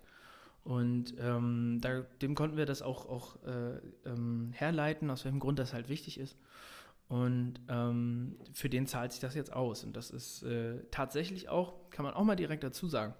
Und 0.64 1.16
ähm, 1.20 1.80
da, 1.82 2.02
dem 2.22 2.36
konnten 2.36 2.56
wir 2.56 2.66
das 2.66 2.82
auch, 2.82 3.08
auch 3.08 3.36
äh, 3.44 3.80
ähm, 4.06 4.52
herleiten, 4.54 5.10
aus 5.10 5.26
welchem 5.26 5.40
Grund 5.40 5.60
das 5.60 5.74
halt 5.74 5.90
wichtig 5.90 6.20
ist. 6.20 6.38
Und 7.10 7.56
ähm, 7.68 8.38
für 8.54 8.70
den 8.70 8.88
zahlt 8.88 9.12
sich 9.12 9.20
das 9.20 9.36
jetzt 9.36 9.52
aus. 9.52 9.84
Und 9.84 9.96
das 9.96 10.10
ist 10.10 10.44
äh, 10.44 10.80
tatsächlich 10.90 11.50
auch, 11.50 11.90
kann 11.90 12.06
man 12.06 12.14
auch 12.14 12.24
mal 12.24 12.36
direkt 12.36 12.64
dazu 12.64 12.88
sagen, 12.88 13.14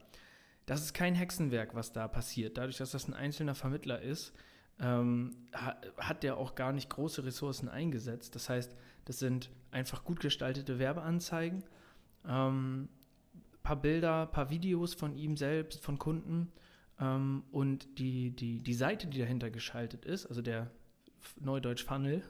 das 0.66 0.82
ist 0.82 0.94
kein 0.94 1.16
Hexenwerk, 1.16 1.76
was 1.76 1.92
da 1.92 2.08
passiert. 2.08 2.58
Dadurch, 2.58 2.78
dass 2.78 2.92
das 2.92 3.08
ein 3.08 3.14
einzelner 3.14 3.56
Vermittler 3.56 4.02
ist, 4.02 4.34
ähm, 4.80 5.36
hat, 5.52 6.24
der 6.24 6.38
auch 6.38 6.56
gar 6.56 6.72
nicht 6.72 6.90
große 6.90 7.26
Ressourcen 7.26 7.68
eingesetzt. 7.68 8.36
Das 8.36 8.50
heißt, 8.50 8.76
das 9.06 9.20
sind 9.20 9.52
einfach 9.72 10.06
gut 10.06 10.22
gestaltete 10.22 10.80
Werbeanzeigen, 10.80 11.64
ein 12.24 12.30
ähm, 12.30 12.90
paar 13.62 13.76
Bilder, 13.76 14.28
paar 14.28 14.50
Videos 14.50 14.94
von 14.94 15.16
ihm 15.16 15.36
selbst, 15.36 15.84
von 15.84 16.00
Kunden 16.00 16.52
ähm, 17.04 17.44
und 17.52 18.00
die, 18.00 18.32
die, 18.32 18.60
die 18.60 18.74
Seite, 18.74 19.08
die 19.08 19.20
dahinter 19.20 19.50
geschaltet 19.50 20.06
ist, 20.06 20.26
also 20.26 20.42
der 20.42 20.72
Neudeutsch 21.40 21.84
Funnel, 21.84 22.24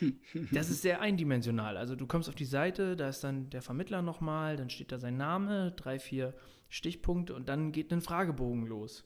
das 0.52 0.70
ist 0.70 0.82
sehr 0.82 1.00
eindimensional. 1.00 1.76
Also 1.76 1.96
du 1.96 2.06
kommst 2.06 2.28
auf 2.28 2.34
die 2.34 2.44
Seite, 2.44 2.96
da 2.96 3.08
ist 3.08 3.24
dann 3.24 3.50
der 3.50 3.62
Vermittler 3.62 4.02
nochmal, 4.02 4.56
dann 4.56 4.70
steht 4.70 4.92
da 4.92 4.98
sein 4.98 5.16
Name, 5.16 5.72
drei, 5.72 5.98
vier 5.98 6.34
Stichpunkte 6.68 7.34
und 7.34 7.48
dann 7.48 7.72
geht 7.72 7.92
ein 7.92 8.00
Fragebogen 8.00 8.66
los. 8.66 9.04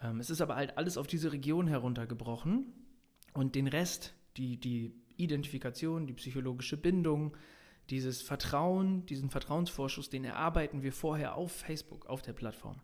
Ähm, 0.00 0.20
es 0.20 0.30
ist 0.30 0.40
aber 0.40 0.56
halt 0.56 0.78
alles 0.78 0.96
auf 0.96 1.06
diese 1.06 1.32
Region 1.32 1.68
heruntergebrochen 1.68 2.72
und 3.34 3.54
den 3.54 3.66
Rest, 3.66 4.14
die, 4.36 4.58
die 4.58 4.94
Identifikation, 5.16 6.06
die 6.06 6.14
psychologische 6.14 6.76
Bindung, 6.76 7.36
dieses 7.90 8.22
Vertrauen, 8.22 9.04
diesen 9.06 9.30
Vertrauensvorschuss, 9.30 10.08
den 10.08 10.24
erarbeiten 10.24 10.82
wir 10.82 10.92
vorher 10.92 11.34
auf 11.36 11.52
Facebook, 11.52 12.06
auf 12.06 12.22
der 12.22 12.32
Plattform. 12.32 12.80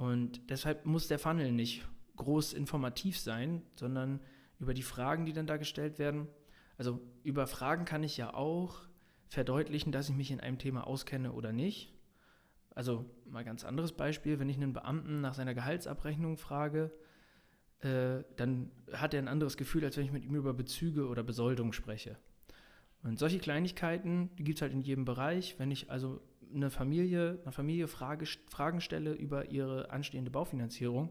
Und 0.00 0.48
deshalb 0.48 0.86
muss 0.86 1.08
der 1.08 1.18
Funnel 1.18 1.52
nicht 1.52 1.86
groß 2.16 2.54
informativ 2.54 3.18
sein, 3.18 3.60
sondern 3.76 4.20
über 4.58 4.72
die 4.72 4.82
Fragen, 4.82 5.26
die 5.26 5.34
dann 5.34 5.46
da 5.46 5.58
gestellt 5.58 5.98
werden. 5.98 6.26
Also 6.78 7.02
über 7.22 7.46
Fragen 7.46 7.84
kann 7.84 8.02
ich 8.02 8.16
ja 8.16 8.32
auch 8.32 8.80
verdeutlichen, 9.28 9.92
dass 9.92 10.08
ich 10.08 10.16
mich 10.16 10.30
in 10.30 10.40
einem 10.40 10.56
Thema 10.56 10.86
auskenne 10.86 11.32
oder 11.32 11.52
nicht. 11.52 11.92
Also 12.74 13.04
mal 13.26 13.44
ganz 13.44 13.62
anderes 13.62 13.92
Beispiel, 13.92 14.38
wenn 14.38 14.48
ich 14.48 14.56
einen 14.56 14.72
Beamten 14.72 15.20
nach 15.20 15.34
seiner 15.34 15.52
Gehaltsabrechnung 15.52 16.38
frage, 16.38 16.90
äh, 17.80 18.24
dann 18.36 18.72
hat 18.94 19.12
er 19.12 19.20
ein 19.20 19.28
anderes 19.28 19.58
Gefühl, 19.58 19.84
als 19.84 19.98
wenn 19.98 20.06
ich 20.06 20.12
mit 20.12 20.24
ihm 20.24 20.34
über 20.34 20.54
Bezüge 20.54 21.08
oder 21.08 21.22
Besoldung 21.22 21.74
spreche. 21.74 22.16
Und 23.02 23.18
solche 23.18 23.38
Kleinigkeiten, 23.38 24.34
die 24.36 24.44
gibt 24.44 24.56
es 24.56 24.62
halt 24.62 24.72
in 24.72 24.80
jedem 24.80 25.04
Bereich. 25.04 25.58
Wenn 25.58 25.70
ich 25.70 25.90
also 25.90 26.22
eine 26.54 26.70
Familie, 26.70 27.38
einer 27.42 27.52
Familie 27.52 27.88
Frage, 27.88 28.26
Fragen 28.48 28.80
stelle 28.80 29.12
über 29.12 29.50
ihre 29.50 29.90
anstehende 29.90 30.30
Baufinanzierung, 30.30 31.10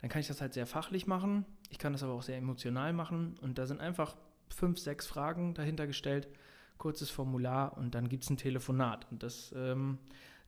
dann 0.00 0.10
kann 0.10 0.20
ich 0.20 0.28
das 0.28 0.40
halt 0.40 0.54
sehr 0.54 0.66
fachlich 0.66 1.06
machen. 1.06 1.44
Ich 1.68 1.78
kann 1.78 1.92
das 1.92 2.02
aber 2.02 2.14
auch 2.14 2.22
sehr 2.22 2.38
emotional 2.38 2.92
machen. 2.92 3.38
Und 3.40 3.58
da 3.58 3.66
sind 3.66 3.80
einfach 3.80 4.16
fünf, 4.48 4.78
sechs 4.78 5.06
Fragen 5.06 5.54
dahinter 5.54 5.86
gestellt, 5.86 6.28
kurzes 6.78 7.10
Formular 7.10 7.76
und 7.76 7.94
dann 7.94 8.08
gibt 8.08 8.24
es 8.24 8.30
ein 8.30 8.36
Telefonat. 8.36 9.06
Und 9.10 9.22
das, 9.22 9.54
ähm, 9.56 9.98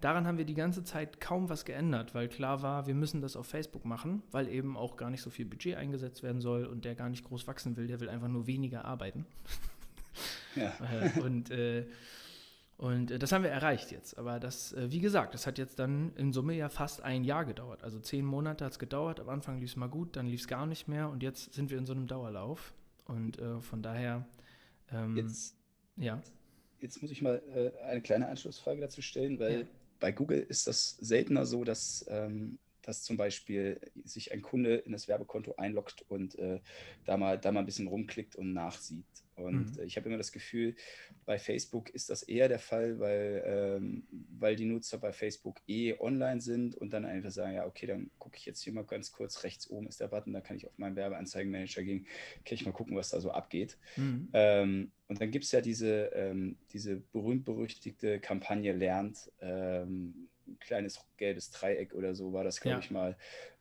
daran 0.01 0.27
haben 0.27 0.38
wir 0.38 0.46
die 0.46 0.55
ganze 0.55 0.83
Zeit 0.83 1.20
kaum 1.20 1.48
was 1.48 1.64
geändert, 1.64 2.14
weil 2.14 2.29
klar 2.29 2.62
war, 2.62 2.87
wir 2.87 2.94
müssen 2.94 3.20
das 3.20 3.37
auf 3.37 3.46
Facebook 3.46 3.85
machen, 3.85 4.22
weil 4.31 4.48
eben 4.48 4.77
auch 4.77 4.96
gar 4.96 5.11
nicht 5.11 5.22
so 5.22 5.31
viel 5.31 5.44
Budget 5.44 5.77
eingesetzt 5.77 6.22
werden 6.22 6.40
soll 6.40 6.64
und 6.64 6.85
der 6.85 6.94
gar 6.94 7.11
nicht 7.11 7.25
groß 7.25 7.46
wachsen 7.46 7.77
will, 7.77 7.87
der 7.87 8.01
will 8.01 8.09
einfach 8.09 8.29
nur 8.29 8.46
weniger 8.46 8.85
arbeiten. 8.85 9.27
Ja. 10.57 10.72
Äh, 10.83 11.20
und 11.20 11.51
äh, 11.51 11.87
und 12.83 13.12
äh, 13.12 13.18
das 13.21 13.31
haben 13.31 13.45
wir 13.45 13.51
erreicht 13.51 13.92
jetzt. 13.92 14.18
Aber 14.18 14.40
das, 14.40 14.73
äh, 14.73 14.90
wie 14.90 14.99
gesagt, 14.99 15.35
das 15.35 15.47
hat 15.47 15.57
jetzt 15.57 15.79
dann 15.79 16.12
in 16.16 16.33
Summe 16.33 16.55
ja 16.55 16.68
fast 16.68 17.01
ein 17.01 17.23
Jahr 17.23 17.45
gedauert. 17.45 17.85
Also 17.85 18.01
zehn 18.01 18.25
Monate 18.25 18.64
hat 18.64 18.73
es 18.73 18.81
gedauert. 18.81 19.21
Am 19.21 19.29
Anfang 19.29 19.61
lief 19.61 19.71
es 19.71 19.77
mal 19.77 19.87
gut, 19.87 20.16
dann 20.16 20.27
lief 20.27 20.40
es 20.40 20.49
gar 20.49 20.66
nicht 20.66 20.88
mehr. 20.88 21.09
Und 21.09 21.23
jetzt 21.23 21.55
sind 21.55 21.71
wir 21.71 21.79
in 21.79 21.87
so 21.87 21.92
einem 21.92 22.09
Dauerlauf. 22.09 22.75
Und 23.05 23.38
äh, 23.38 23.61
von 23.61 23.83
daher. 23.83 24.27
Ähm, 24.90 25.16
jetzt, 25.16 25.55
ja. 25.97 26.21
Jetzt 26.81 27.01
muss 27.01 27.12
ich 27.12 27.23
mal 27.23 27.40
äh, 27.55 27.71
eine 27.85 28.03
kleine 28.03 28.27
Anschlussfrage 28.27 28.81
dazu 28.81 29.01
stellen, 29.01 29.38
weil 29.38 29.61
ja. 29.61 29.66
bei 30.01 30.11
Google 30.11 30.40
ist 30.40 30.66
das 30.66 30.97
seltener 30.97 31.47
so, 31.47 31.62
dass 31.62 32.05
ähm, 32.09 32.59
dass 32.83 33.05
zum 33.05 33.16
Beispiel 33.16 33.81
sich 34.03 34.33
ein 34.33 34.42
Kunde 34.42 34.75
in 34.75 34.90
das 34.90 35.07
Werbekonto 35.07 35.55
einloggt 35.57 36.05
und 36.09 36.37
äh, 36.40 36.59
da, 37.05 37.16
mal, 37.16 37.38
da 37.38 37.53
mal 37.53 37.61
ein 37.61 37.66
bisschen 37.66 37.87
rumklickt 37.87 38.35
und 38.35 38.53
nachsieht. 38.53 39.07
Und 39.37 39.77
mhm. 39.77 39.83
Ich 39.85 39.97
habe 39.97 40.09
immer 40.09 40.18
das 40.18 40.33
Gefühl, 40.33 40.75
bei 41.25 41.38
Facebook 41.38 41.90
ist 41.90 42.11
das 42.11 42.23
eher 42.23 42.49
der 42.49 42.59
Fall, 42.59 42.99
weil, 42.99 43.42
ähm, 43.47 44.07
weil 44.38 44.57
die 44.57 44.64
Nutzer 44.64 44.99
bei 44.99 45.12
Facebook 45.12 45.59
eh 45.66 45.95
online 45.99 46.40
sind 46.40 46.75
und 46.75 46.92
dann 46.92 47.05
einfach 47.05 47.31
sagen, 47.31 47.55
ja, 47.55 47.66
okay, 47.66 47.87
dann 47.87 48.11
gucke 48.18 48.37
ich 48.37 48.45
jetzt 48.45 48.62
hier 48.62 48.73
mal 48.73 48.85
ganz 48.85 49.12
kurz, 49.12 49.42
rechts 49.45 49.71
oben 49.71 49.87
ist 49.87 50.01
der 50.01 50.09
Button, 50.09 50.33
da 50.33 50.40
kann 50.40 50.57
ich 50.57 50.66
auf 50.66 50.77
meinen 50.77 50.97
Werbeanzeigenmanager 50.97 51.83
gehen, 51.83 52.07
kann 52.45 52.55
ich 52.55 52.66
mal 52.66 52.73
gucken, 52.73 52.97
was 52.97 53.11
da 53.11 53.21
so 53.21 53.31
abgeht. 53.31 53.79
Mhm. 53.97 54.29
Ähm, 54.33 54.92
und 55.09 55.21
dann 55.21 55.31
gibt 55.31 55.45
es 55.45 55.53
ja 55.53 55.61
diese, 55.61 56.07
ähm, 56.14 56.57
diese 56.73 56.97
berühmt-berüchtigte 56.97 58.21
Kampagne 58.21 58.73
Lernt, 58.73 59.31
ähm, 59.40 60.29
ein 60.47 60.59
kleines 60.59 61.01
gelbes 61.16 61.51
Dreieck 61.51 61.95
oder 61.95 62.14
so 62.14 62.33
war 62.33 62.45
das, 62.45 62.61
glaube 62.61 62.77
ja. 62.77 62.81
ich 62.81 62.90
mal, 62.90 63.16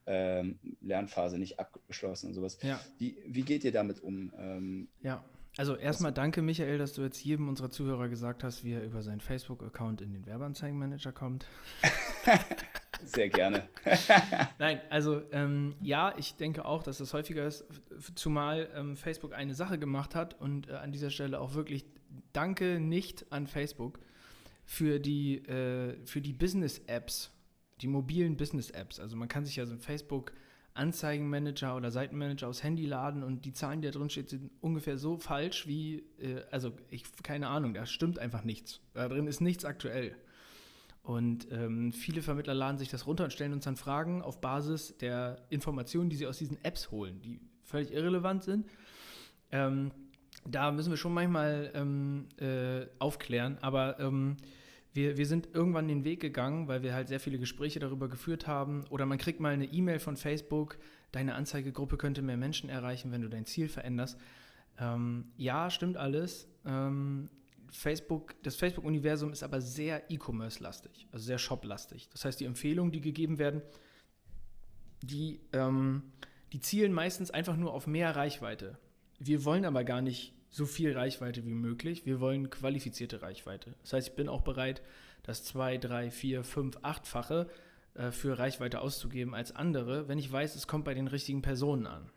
ähm, 0.07 0.59
Lernphase 0.81 1.37
nicht 1.37 1.59
abgeschlossen 1.59 2.27
und 2.27 2.33
sowas. 2.33 2.57
Ja. 2.61 2.79
Wie, 2.97 3.17
wie 3.25 3.43
geht 3.43 3.63
ihr 3.63 3.71
damit 3.71 4.01
um? 4.01 4.33
Ähm, 4.37 4.87
ja, 5.01 5.23
also 5.57 5.75
erstmal 5.75 6.13
danke, 6.13 6.41
Michael, 6.41 6.77
dass 6.77 6.93
du 6.93 7.01
jetzt 7.01 7.23
jedem 7.23 7.49
unserer 7.49 7.69
Zuhörer 7.69 8.07
gesagt 8.07 8.43
hast, 8.43 8.63
wie 8.63 8.73
er 8.73 8.83
über 8.83 9.01
seinen 9.01 9.19
Facebook-Account 9.19 10.01
in 10.01 10.13
den 10.13 10.25
Werbeanzeigenmanager 10.25 11.11
kommt. 11.11 11.45
Sehr 13.03 13.29
gerne. 13.29 13.67
Nein, 14.59 14.79
also 14.89 15.21
ähm, 15.31 15.75
ja, 15.81 16.13
ich 16.17 16.35
denke 16.35 16.65
auch, 16.65 16.83
dass 16.83 16.99
das 16.99 17.13
häufiger 17.13 17.45
ist, 17.45 17.65
zumal 18.15 18.69
ähm, 18.75 18.95
Facebook 18.95 19.33
eine 19.33 19.55
Sache 19.55 19.77
gemacht 19.77 20.15
hat 20.15 20.39
und 20.39 20.69
äh, 20.69 20.73
an 20.73 20.91
dieser 20.91 21.09
Stelle 21.09 21.39
auch 21.41 21.53
wirklich 21.53 21.85
danke 22.31 22.79
nicht 22.79 23.31
an 23.31 23.47
Facebook 23.47 23.99
für 24.63 24.99
die, 24.99 25.39
äh, 25.47 25.97
für 26.05 26.21
die 26.21 26.33
Business-Apps, 26.33 27.31
die 27.81 27.87
mobilen 27.87 28.37
Business-Apps. 28.37 28.99
Also 28.99 29.17
man 29.17 29.27
kann 29.27 29.43
sich 29.43 29.55
ja 29.57 29.65
so 29.65 29.73
ein 29.73 29.79
Facebook 29.79 30.31
Anzeigenmanager 30.73 31.75
oder 31.75 31.91
Seitenmanager 31.91 32.47
aufs 32.47 32.63
Handy 32.63 32.85
laden 32.85 33.23
und 33.23 33.45
die 33.45 33.53
Zahlen, 33.53 33.81
die 33.81 33.87
da 33.89 33.97
drin 33.97 34.09
stehen, 34.09 34.27
sind 34.27 34.51
ungefähr 34.61 34.97
so 34.97 35.17
falsch 35.17 35.67
wie, 35.67 36.03
äh, 36.19 36.43
also 36.51 36.71
ich, 36.89 37.03
keine 37.23 37.47
Ahnung, 37.47 37.73
da 37.73 37.85
stimmt 37.85 38.19
einfach 38.19 38.43
nichts. 38.43 38.79
Da 38.93 39.07
drin 39.07 39.27
ist 39.27 39.41
nichts 39.41 39.65
aktuell. 39.65 40.15
Und 41.03 41.47
ähm, 41.51 41.91
viele 41.91 42.21
Vermittler 42.21 42.53
laden 42.53 42.77
sich 42.77 42.89
das 42.89 43.07
runter 43.07 43.23
und 43.23 43.33
stellen 43.33 43.53
uns 43.53 43.65
dann 43.65 43.75
Fragen 43.75 44.21
auf 44.21 44.39
Basis 44.39 44.97
der 44.97 45.41
Informationen, 45.49 46.09
die 46.09 46.15
sie 46.15 46.27
aus 46.27 46.37
diesen 46.37 46.63
Apps 46.63 46.91
holen, 46.91 47.21
die 47.21 47.39
völlig 47.63 47.91
irrelevant 47.91 48.43
sind. 48.43 48.67
Ähm, 49.51 49.91
da 50.45 50.71
müssen 50.71 50.91
wir 50.91 50.97
schon 50.97 51.13
manchmal 51.13 51.71
ähm, 51.73 52.27
äh, 52.37 52.85
aufklären, 52.99 53.57
aber 53.61 53.99
ähm, 53.99 54.37
wir, 54.93 55.17
wir 55.17 55.25
sind 55.25 55.49
irgendwann 55.53 55.87
den 55.87 56.03
Weg 56.03 56.19
gegangen, 56.19 56.67
weil 56.67 56.83
wir 56.83 56.93
halt 56.93 57.07
sehr 57.07 57.19
viele 57.19 57.39
Gespräche 57.39 57.79
darüber 57.79 58.09
geführt 58.09 58.47
haben. 58.47 58.85
Oder 58.89 59.05
man 59.05 59.17
kriegt 59.17 59.39
mal 59.39 59.53
eine 59.53 59.65
E-Mail 59.65 59.99
von 59.99 60.17
Facebook, 60.17 60.77
deine 61.11 61.35
Anzeigegruppe 61.35 61.97
könnte 61.97 62.21
mehr 62.21 62.37
Menschen 62.37 62.69
erreichen, 62.69 63.11
wenn 63.11 63.21
du 63.21 63.29
dein 63.29 63.45
Ziel 63.45 63.69
veränderst. 63.69 64.17
Ähm, 64.77 65.31
ja, 65.37 65.69
stimmt 65.69 65.97
alles. 65.97 66.47
Ähm, 66.65 67.29
Facebook, 67.69 68.35
das 68.43 68.57
Facebook-Universum 68.57 69.31
ist 69.31 69.43
aber 69.43 69.61
sehr 69.61 70.11
E-Commerce-lastig, 70.11 71.07
also 71.11 71.25
sehr 71.25 71.37
Shop-lastig. 71.37 72.09
Das 72.09 72.25
heißt, 72.25 72.39
die 72.39 72.45
Empfehlungen, 72.45 72.91
die 72.91 72.99
gegeben 72.99 73.39
werden, 73.39 73.61
die, 75.01 75.39
ähm, 75.53 76.03
die 76.51 76.59
zielen 76.59 76.91
meistens 76.91 77.31
einfach 77.31 77.55
nur 77.55 77.73
auf 77.73 77.87
mehr 77.87 78.15
Reichweite. 78.15 78.77
Wir 79.19 79.45
wollen 79.45 79.63
aber 79.63 79.85
gar 79.85 80.01
nicht 80.01 80.33
so 80.51 80.65
viel 80.65 80.93
Reichweite 80.93 81.45
wie 81.45 81.53
möglich. 81.53 82.05
Wir 82.05 82.19
wollen 82.19 82.49
qualifizierte 82.49 83.21
Reichweite. 83.21 83.73
Das 83.81 83.93
heißt, 83.93 84.09
ich 84.09 84.15
bin 84.15 84.29
auch 84.29 84.41
bereit, 84.41 84.83
das 85.23 85.43
zwei, 85.43 85.77
drei, 85.77 86.11
vier, 86.11 86.43
fünf, 86.43 86.77
achtfache 86.83 87.49
äh, 87.95 88.11
für 88.11 88.37
Reichweite 88.37 88.81
auszugeben 88.81 89.33
als 89.33 89.55
andere, 89.55 90.07
wenn 90.07 90.19
ich 90.19 90.31
weiß, 90.31 90.55
es 90.55 90.67
kommt 90.67 90.85
bei 90.85 90.93
den 90.93 91.07
richtigen 91.07 91.41
Personen 91.41 91.87
an. 91.87 92.09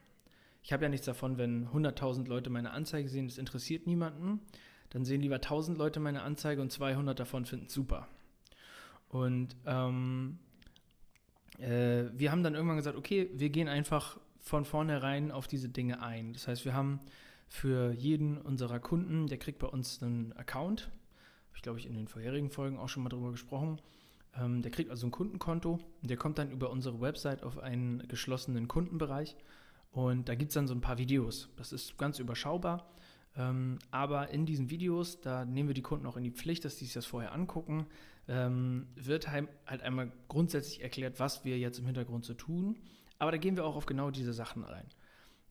Ich 0.63 0.73
habe 0.73 0.83
ja 0.83 0.89
nichts 0.89 1.07
davon, 1.07 1.39
wenn 1.39 1.69
100.000 1.69 2.27
Leute 2.27 2.51
meine 2.51 2.73
Anzeige 2.73 3.09
sehen, 3.09 3.29
das 3.29 3.39
interessiert 3.39 3.87
niemanden 3.87 4.41
dann 4.95 5.05
sehen 5.05 5.21
lieber 5.21 5.37
1000 5.37 5.77
Leute 5.77 5.99
meine 5.99 6.23
Anzeige 6.23 6.63
und 6.63 6.71
200 6.71 7.19
davon 7.19 7.45
finden 7.47 7.67
es 7.67 7.75
super. 7.75 8.07
Und 9.09 9.57
ähm, 9.67 10.39
äh, 11.59 12.05
wir 12.13 12.31
haben 12.31 12.45
dann 12.45 12.55
irgendwann 12.55 12.77
gesagt, 12.77 12.97
okay, 12.97 13.29
wir 13.35 13.51
gehen 13.51 13.67
einfach 13.67 14.21
von 14.39 14.65
vornherein 14.65 15.33
auf 15.33 15.49
diese 15.49 15.69
Dinge 15.69 16.01
ein. 16.01 16.33
Das 16.33 16.47
heißt, 16.47 16.65
wir 16.65 16.75
haben 16.75 17.01
für 17.49 17.93
jeden 17.93 18.39
unserer 18.39 18.81
Kunden, 18.81 19.27
der 19.27 19.39
kriegt 19.39 19.59
bei 19.59 19.67
uns 19.67 20.03
einen 20.03 20.33
Account, 20.33 20.91
habe 21.49 21.57
ich 21.57 21.63
glaube 21.63 21.79
ich 21.79 21.87
in 21.87 21.95
den 21.95 22.09
vorherigen 22.09 22.51
Folgen 22.51 22.79
auch 22.79 22.89
schon 22.89 23.03
mal 23.03 23.09
drüber 23.09 23.31
gesprochen, 23.31 23.81
ähm, 24.37 24.63
der 24.63 24.71
kriegt 24.71 24.91
also 24.91 25.07
ein 25.07 25.11
Kundenkonto 25.11 25.79
und 26.03 26.11
der 26.11 26.17
kommt 26.17 26.39
dann 26.39 26.51
über 26.51 26.71
unsere 26.71 27.01
Website 27.01 27.43
auf 27.43 27.59
einen 27.59 28.07
geschlossenen 28.09 28.69
Kundenbereich 28.69 29.37
und 29.93 30.29
da 30.29 30.35
gibt 30.35 30.51
es 30.51 30.55
dann 30.55 30.67
so 30.67 30.75
ein 30.75 30.81
paar 30.81 30.99
Videos. 30.99 31.49
Das 31.57 31.73
ist 31.73 31.97
ganz 31.99 32.19
überschaubar. 32.19 32.91
Ähm, 33.37 33.79
aber 33.91 34.31
in 34.31 34.47
diesen 34.47 34.71
Videos, 34.71 35.21
da 35.21 35.45
nehmen 35.45 35.69
wir 35.69 35.75
die 35.75 35.83
Kunden 35.83 36.07
auch 36.07 36.17
in 36.17 36.25
die 36.25 36.31
Pflicht, 36.31 36.65
dass 36.65 36.77
die 36.77 36.85
sich 36.85 36.95
das 36.95 37.07
vorher 37.07 37.33
angucken, 37.33 37.87
ähm, 38.29 38.87
wird 38.97 39.29
halt, 39.31 39.49
einmal 39.67 40.13
grundsätzlich 40.29 40.83
erklärt, 40.83 41.21
was 41.21 41.45
wir 41.45 41.59
jetzt 41.59 41.79
im 41.79 41.87
Hintergrund 41.87 42.25
so 42.25 42.35
tun. 42.35 42.77
Aber 43.19 43.33
da 43.33 43.39
gehen 43.39 43.57
wir 43.57 43.65
auch 43.65 43.77
auf 43.77 43.87
genau 43.87 44.11
diese 44.11 44.33
Sachen 44.33 44.65
rein. 44.65 44.87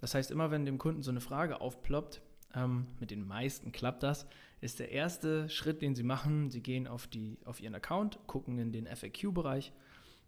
Das 0.04 0.16
heißt, 0.16 0.32
immer 0.32 0.52
wenn 0.52 0.66
dem 0.66 0.80
Kunden 0.80 1.02
so 1.02 1.12
eine 1.12 1.22
Frage 1.22 1.62
aufploppt, 1.62 2.22
ähm, 2.54 2.88
mit 3.00 3.10
den 3.10 3.26
meisten 3.26 3.72
klappt 3.72 4.04
das, 4.04 4.28
ist 4.60 4.80
der 4.80 4.92
erste 4.92 5.48
Schritt, 5.48 5.82
den 5.82 5.96
sie 5.96 6.04
machen, 6.04 6.52
sie 6.52 6.60
gehen 6.60 6.88
auf, 6.88 7.08
die, 7.08 7.38
auf 7.46 7.62
ihren 7.62 7.74
Account, 7.74 8.20
gucken 8.28 8.60
in 8.60 8.74
den 8.74 8.86
FAQ-Bereich 8.86 9.72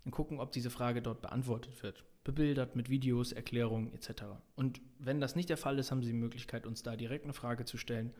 und 0.05 0.11
gucken, 0.11 0.39
ob 0.39 0.53
diese 0.53 0.69
Frage 0.69 1.01
dort 1.01 1.21
beantwortet 1.21 1.83
wird 1.83 2.05
bebildert 2.23 2.77
mit 2.77 2.89
Videos, 2.89 3.33
Erklärungen 3.33 3.93
etc. 3.93 4.23
Und 4.55 4.79
wenn 4.97 5.19
das 5.19 5.35
nicht 5.35 5.49
der 5.49 5.57
Fall 5.57 5.77
ist, 5.77 5.91
haben 5.91 6.01
Sie 6.01 6.11
die 6.13 6.17
Möglichkeit, 6.17 6.65
uns 6.65 6.81
da 6.81 6.95
direkt 6.95 7.25
eine 7.25 7.33
Frage 7.33 7.65
zu 7.65 7.77
stellen. 7.77 8.13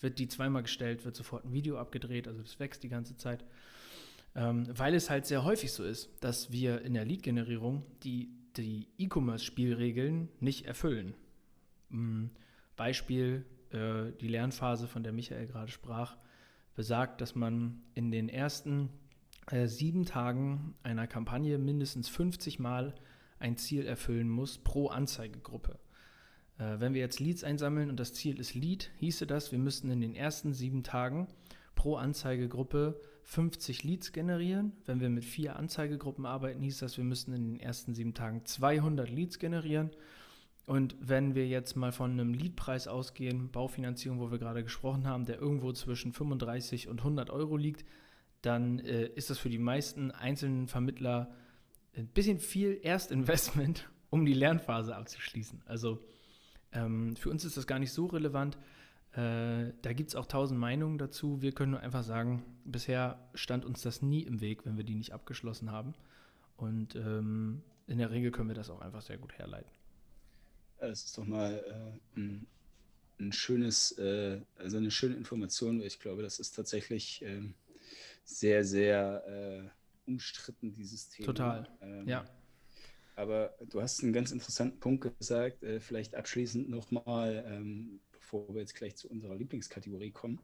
Wird 0.00 0.18
die 0.18 0.28
zweimal 0.28 0.62
gestellt, 0.62 1.06
wird 1.06 1.16
sofort 1.16 1.46
ein 1.46 1.54
Video 1.54 1.78
abgedreht, 1.78 2.28
also 2.28 2.42
das 2.42 2.60
wächst 2.60 2.82
die 2.82 2.90
ganze 2.90 3.16
Zeit. 3.16 3.42
Ähm, 4.36 4.66
weil 4.78 4.94
es 4.94 5.08
halt 5.08 5.24
sehr 5.24 5.42
häufig 5.42 5.72
so 5.72 5.82
ist, 5.82 6.10
dass 6.20 6.52
wir 6.52 6.82
in 6.82 6.92
der 6.92 7.06
Lead-Generierung 7.06 7.82
die, 8.04 8.30
die 8.60 8.88
E-Commerce-Spielregeln 8.98 10.28
nicht 10.40 10.66
erfüllen. 10.66 11.14
Mhm. 11.88 12.30
Beispiel, 12.76 13.44
äh, 13.70 14.12
die 14.20 14.28
Lernphase, 14.28 14.86
von 14.86 15.02
der 15.02 15.12
Michael 15.12 15.46
gerade 15.46 15.70
sprach, 15.70 16.16
besagt, 16.74 17.20
dass 17.20 17.34
man 17.34 17.82
in 17.94 18.10
den 18.10 18.28
ersten 18.28 18.90
äh, 19.50 19.66
sieben 19.66 20.06
Tagen 20.06 20.74
einer 20.82 21.06
Kampagne 21.06 21.58
mindestens 21.58 22.08
50 22.08 22.58
Mal 22.58 22.94
ein 23.38 23.56
Ziel 23.56 23.86
erfüllen 23.86 24.28
muss 24.28 24.58
pro 24.58 24.88
Anzeigegruppe. 24.88 25.78
Äh, 26.58 26.78
wenn 26.78 26.94
wir 26.94 27.00
jetzt 27.00 27.20
Leads 27.20 27.44
einsammeln 27.44 27.90
und 27.90 27.98
das 27.98 28.14
Ziel 28.14 28.38
ist 28.38 28.54
Lead, 28.54 28.90
hieße 28.98 29.26
das, 29.26 29.50
wir 29.50 29.58
müssten 29.58 29.90
in 29.90 30.00
den 30.00 30.14
ersten 30.14 30.52
sieben 30.52 30.82
Tagen 30.82 31.28
pro 31.74 31.96
Anzeigegruppe 31.96 33.00
50 33.30 33.84
Leads 33.84 34.10
generieren. 34.10 34.72
Wenn 34.86 35.00
wir 35.00 35.08
mit 35.08 35.24
vier 35.24 35.54
Anzeigegruppen 35.54 36.26
arbeiten, 36.26 36.62
hieß 36.62 36.78
das, 36.78 36.96
wir 36.96 37.04
müssten 37.04 37.32
in 37.32 37.52
den 37.52 37.60
ersten 37.60 37.94
sieben 37.94 38.12
Tagen 38.12 38.44
200 38.44 39.08
Leads 39.08 39.38
generieren. 39.38 39.90
Und 40.66 40.96
wenn 41.00 41.36
wir 41.36 41.46
jetzt 41.46 41.76
mal 41.76 41.92
von 41.92 42.10
einem 42.10 42.34
Leadpreis 42.34 42.88
ausgehen, 42.88 43.48
Baufinanzierung, 43.52 44.18
wo 44.18 44.32
wir 44.32 44.40
gerade 44.40 44.64
gesprochen 44.64 45.06
haben, 45.06 45.26
der 45.26 45.38
irgendwo 45.38 45.72
zwischen 45.72 46.12
35 46.12 46.88
und 46.88 46.98
100 46.98 47.30
Euro 47.30 47.56
liegt, 47.56 47.84
dann 48.42 48.80
äh, 48.80 49.06
ist 49.06 49.30
das 49.30 49.38
für 49.38 49.48
die 49.48 49.58
meisten 49.58 50.10
einzelnen 50.10 50.66
Vermittler 50.66 51.32
ein 51.96 52.08
bisschen 52.08 52.40
viel 52.40 52.80
Erstinvestment, 52.82 53.88
um 54.10 54.24
die 54.24 54.34
Lernphase 54.34 54.96
abzuschließen. 54.96 55.62
Also 55.66 56.00
ähm, 56.72 57.14
für 57.14 57.30
uns 57.30 57.44
ist 57.44 57.56
das 57.56 57.68
gar 57.68 57.78
nicht 57.78 57.92
so 57.92 58.06
relevant. 58.06 58.58
Äh, 59.12 59.72
da 59.82 59.92
gibt 59.92 60.10
es 60.10 60.14
auch 60.14 60.26
tausend 60.26 60.60
Meinungen 60.60 60.98
dazu. 60.98 61.42
Wir 61.42 61.52
können 61.52 61.72
nur 61.72 61.80
einfach 61.80 62.04
sagen, 62.04 62.44
bisher 62.64 63.18
stand 63.34 63.64
uns 63.64 63.82
das 63.82 64.02
nie 64.02 64.22
im 64.22 64.40
Weg, 64.40 64.64
wenn 64.64 64.76
wir 64.76 64.84
die 64.84 64.94
nicht 64.94 65.12
abgeschlossen 65.12 65.72
haben. 65.72 65.94
Und 66.56 66.94
ähm, 66.94 67.62
in 67.86 67.98
der 67.98 68.10
Regel 68.10 68.30
können 68.30 68.48
wir 68.48 68.54
das 68.54 68.70
auch 68.70 68.80
einfach 68.80 69.02
sehr 69.02 69.18
gut 69.18 69.32
herleiten. 69.38 69.70
Das 70.78 71.04
ist 71.04 71.18
doch 71.18 71.26
mal 71.26 71.52
äh, 72.14 72.18
ein, 72.18 72.46
ein, 73.18 73.32
schönes, 73.32 73.98
äh, 73.98 74.40
also 74.56 74.76
eine 74.76 74.90
schöne 74.90 75.16
Information. 75.16 75.80
Ich 75.82 75.98
glaube, 75.98 76.22
das 76.22 76.38
ist 76.38 76.52
tatsächlich 76.52 77.22
ähm, 77.22 77.54
sehr, 78.24 78.64
sehr 78.64 79.24
äh, 79.26 80.08
umstritten, 80.10 80.72
dieses 80.72 81.08
Thema. 81.08 81.26
Total, 81.26 81.68
ähm, 81.82 82.08
ja. 82.08 82.24
Aber 83.16 83.54
du 83.68 83.82
hast 83.82 84.02
einen 84.02 84.12
ganz 84.12 84.30
interessanten 84.30 84.80
Punkt 84.80 85.18
gesagt, 85.18 85.62
äh, 85.62 85.80
vielleicht 85.80 86.14
abschließend 86.14 86.70
nochmal, 86.70 87.44
ähm, 87.46 88.00
bevor 88.30 88.54
wir 88.54 88.60
jetzt 88.60 88.74
gleich 88.74 88.96
zu 88.96 89.08
unserer 89.08 89.34
Lieblingskategorie 89.34 90.12
kommen. 90.12 90.40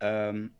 Ähm, 0.00 0.54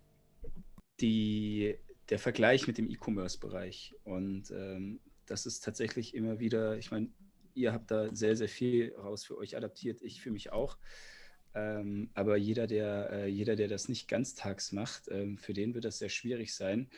die, 1.01 1.77
der 2.09 2.19
Vergleich 2.19 2.67
mit 2.67 2.79
dem 2.79 2.89
E-Commerce-Bereich. 2.89 3.97
Und 4.05 4.51
ähm, 4.53 5.01
das 5.27 5.47
ist 5.47 5.65
tatsächlich 5.65 6.15
immer 6.15 6.39
wieder, 6.39 6.79
ich 6.79 6.91
meine, 6.91 7.09
ihr 7.55 7.73
habt 7.73 7.91
da 7.91 8.15
sehr, 8.15 8.37
sehr 8.37 8.49
viel 8.49 8.95
raus 8.95 9.25
für 9.25 9.37
euch 9.37 9.57
adaptiert, 9.57 10.03
ich 10.03 10.21
für 10.21 10.31
mich 10.31 10.53
auch. 10.53 10.79
Ähm, 11.55 12.11
aber 12.15 12.37
jeder 12.37 12.67
der, 12.67 13.11
äh, 13.11 13.27
jeder, 13.27 13.57
der 13.57 13.67
das 13.67 13.89
nicht 13.89 14.09
ganztags 14.09 14.73
macht, 14.73 15.09
ähm, 15.11 15.39
für 15.39 15.53
den 15.53 15.75
wird 15.75 15.85
das 15.85 15.99
sehr 15.99 16.11
schwierig 16.11 16.55
sein. 16.55 16.89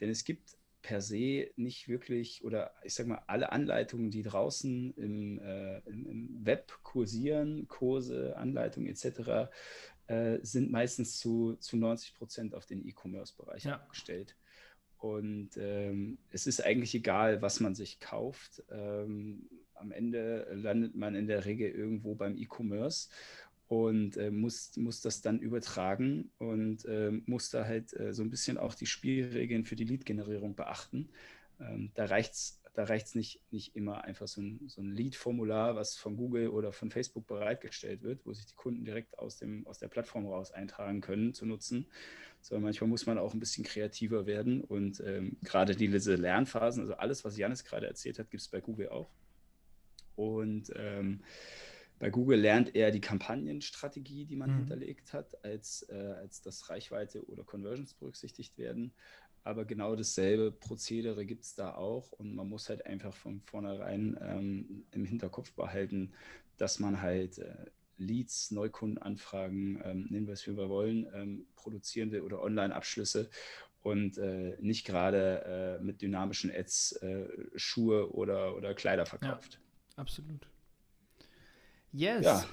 Denn 0.00 0.10
es 0.10 0.24
gibt 0.24 0.57
per 0.88 1.02
se 1.02 1.50
nicht 1.56 1.86
wirklich, 1.86 2.42
oder 2.44 2.72
ich 2.82 2.94
sage 2.94 3.10
mal, 3.10 3.22
alle 3.26 3.52
Anleitungen, 3.52 4.10
die 4.10 4.22
draußen 4.22 4.94
im, 4.94 5.38
äh, 5.38 5.80
im, 5.80 6.06
im 6.06 6.46
Web 6.46 6.78
kursieren, 6.82 7.68
Kurse, 7.68 8.34
Anleitungen 8.38 8.88
etc., 8.88 9.50
äh, 10.06 10.38
sind 10.40 10.70
meistens 10.70 11.18
zu, 11.18 11.56
zu 11.56 11.76
90 11.76 12.14
Prozent 12.14 12.54
auf 12.54 12.64
den 12.64 12.88
E-Commerce-Bereich 12.88 13.64
ja. 13.64 13.74
abgestellt. 13.74 14.34
Und 14.96 15.58
ähm, 15.58 16.16
es 16.30 16.46
ist 16.46 16.64
eigentlich 16.64 16.94
egal, 16.94 17.42
was 17.42 17.60
man 17.60 17.74
sich 17.74 18.00
kauft. 18.00 18.64
Ähm, 18.70 19.46
am 19.74 19.92
Ende 19.92 20.48
landet 20.54 20.94
man 20.94 21.14
in 21.14 21.26
der 21.26 21.44
Regel 21.44 21.70
irgendwo 21.70 22.14
beim 22.14 22.38
E-Commerce 22.38 23.10
und 23.68 24.16
äh, 24.16 24.30
muss, 24.30 24.76
muss 24.76 25.00
das 25.02 25.20
dann 25.20 25.38
übertragen 25.38 26.30
und 26.38 26.84
äh, 26.86 27.10
muss 27.26 27.50
da 27.50 27.64
halt 27.64 27.92
äh, 27.98 28.12
so 28.12 28.22
ein 28.22 28.30
bisschen 28.30 28.58
auch 28.58 28.74
die 28.74 28.86
Spielregeln 28.86 29.64
für 29.64 29.76
die 29.76 29.84
Lead-Generierung 29.84 30.54
beachten. 30.54 31.10
Ähm, 31.60 31.90
da 31.94 32.06
reicht 32.06 32.32
es 32.32 32.60
da 32.78 32.84
reicht 32.84 33.08
es 33.08 33.14
nicht, 33.16 33.40
nicht 33.50 33.74
immer 33.74 34.04
einfach 34.04 34.28
so 34.28 34.40
ein, 34.40 34.60
so 34.68 34.80
ein 34.80 34.92
Lead-Formular, 34.92 35.74
was 35.74 35.96
von 35.96 36.16
Google 36.16 36.50
oder 36.50 36.70
von 36.70 36.92
Facebook 36.92 37.26
bereitgestellt 37.26 38.04
wird, 38.04 38.24
wo 38.24 38.32
sich 38.32 38.46
die 38.46 38.54
Kunden 38.54 38.84
direkt 38.84 39.18
aus, 39.18 39.36
dem, 39.36 39.66
aus 39.66 39.80
der 39.80 39.88
Plattform 39.88 40.28
raus 40.28 40.52
eintragen 40.52 41.00
können, 41.00 41.34
zu 41.34 41.44
nutzen. 41.44 41.86
Sondern 42.40 42.62
manchmal 42.62 42.88
muss 42.88 43.04
man 43.04 43.18
auch 43.18 43.34
ein 43.34 43.40
bisschen 43.40 43.64
kreativer 43.64 44.26
werden. 44.26 44.62
Und 44.62 45.02
ähm, 45.04 45.38
gerade 45.42 45.74
diese 45.74 46.14
Lernphasen, 46.14 46.82
also 46.82 46.94
alles, 46.94 47.24
was 47.24 47.36
Janis 47.36 47.64
gerade 47.64 47.88
erzählt 47.88 48.20
hat, 48.20 48.30
gibt 48.30 48.42
es 48.42 48.48
bei 48.48 48.60
Google 48.60 48.90
auch. 48.90 49.10
Und 50.14 50.72
ähm, 50.76 51.24
bei 51.98 52.10
Google 52.10 52.40
lernt 52.40 52.74
er 52.74 52.90
die 52.90 53.00
Kampagnenstrategie, 53.00 54.24
die 54.24 54.36
man 54.36 54.50
mhm. 54.50 54.56
hinterlegt 54.58 55.12
hat, 55.12 55.44
als, 55.44 55.86
äh, 55.90 56.14
als 56.18 56.42
dass 56.42 56.70
Reichweite 56.70 57.24
oder 57.26 57.44
Conversions 57.44 57.94
berücksichtigt 57.94 58.56
werden. 58.58 58.92
Aber 59.44 59.64
genau 59.64 59.96
dasselbe 59.96 60.52
Prozedere 60.52 61.24
gibt 61.24 61.44
es 61.44 61.54
da 61.54 61.74
auch 61.74 62.12
und 62.12 62.34
man 62.34 62.48
muss 62.48 62.68
halt 62.68 62.84
einfach 62.86 63.14
von 63.14 63.40
vornherein 63.40 64.18
ähm, 64.20 64.84
im 64.90 65.04
Hinterkopf 65.04 65.52
behalten, 65.52 66.12
dass 66.56 66.78
man 66.78 67.00
halt 67.00 67.38
äh, 67.38 67.54
Leads, 67.96 68.50
Neukundenanfragen, 68.50 69.80
ähm, 69.84 70.06
nehmen 70.10 70.26
wir 70.26 70.34
es, 70.34 70.46
wie 70.46 70.56
wir 70.56 70.68
wollen, 70.68 71.06
ähm, 71.14 71.46
produzierende 71.56 72.22
oder 72.22 72.42
Online-Abschlüsse 72.42 73.30
und 73.82 74.18
äh, 74.18 74.56
nicht 74.60 74.86
gerade 74.86 75.78
äh, 75.80 75.82
mit 75.82 76.02
dynamischen 76.02 76.50
Ads 76.50 76.92
äh, 77.02 77.26
Schuhe 77.56 78.12
oder, 78.12 78.56
oder 78.56 78.74
Kleider 78.74 79.06
verkauft. 79.06 79.54
Ja, 79.54 80.02
absolut. 80.02 80.48
Yes. 81.92 82.24
Ja. 82.24 82.44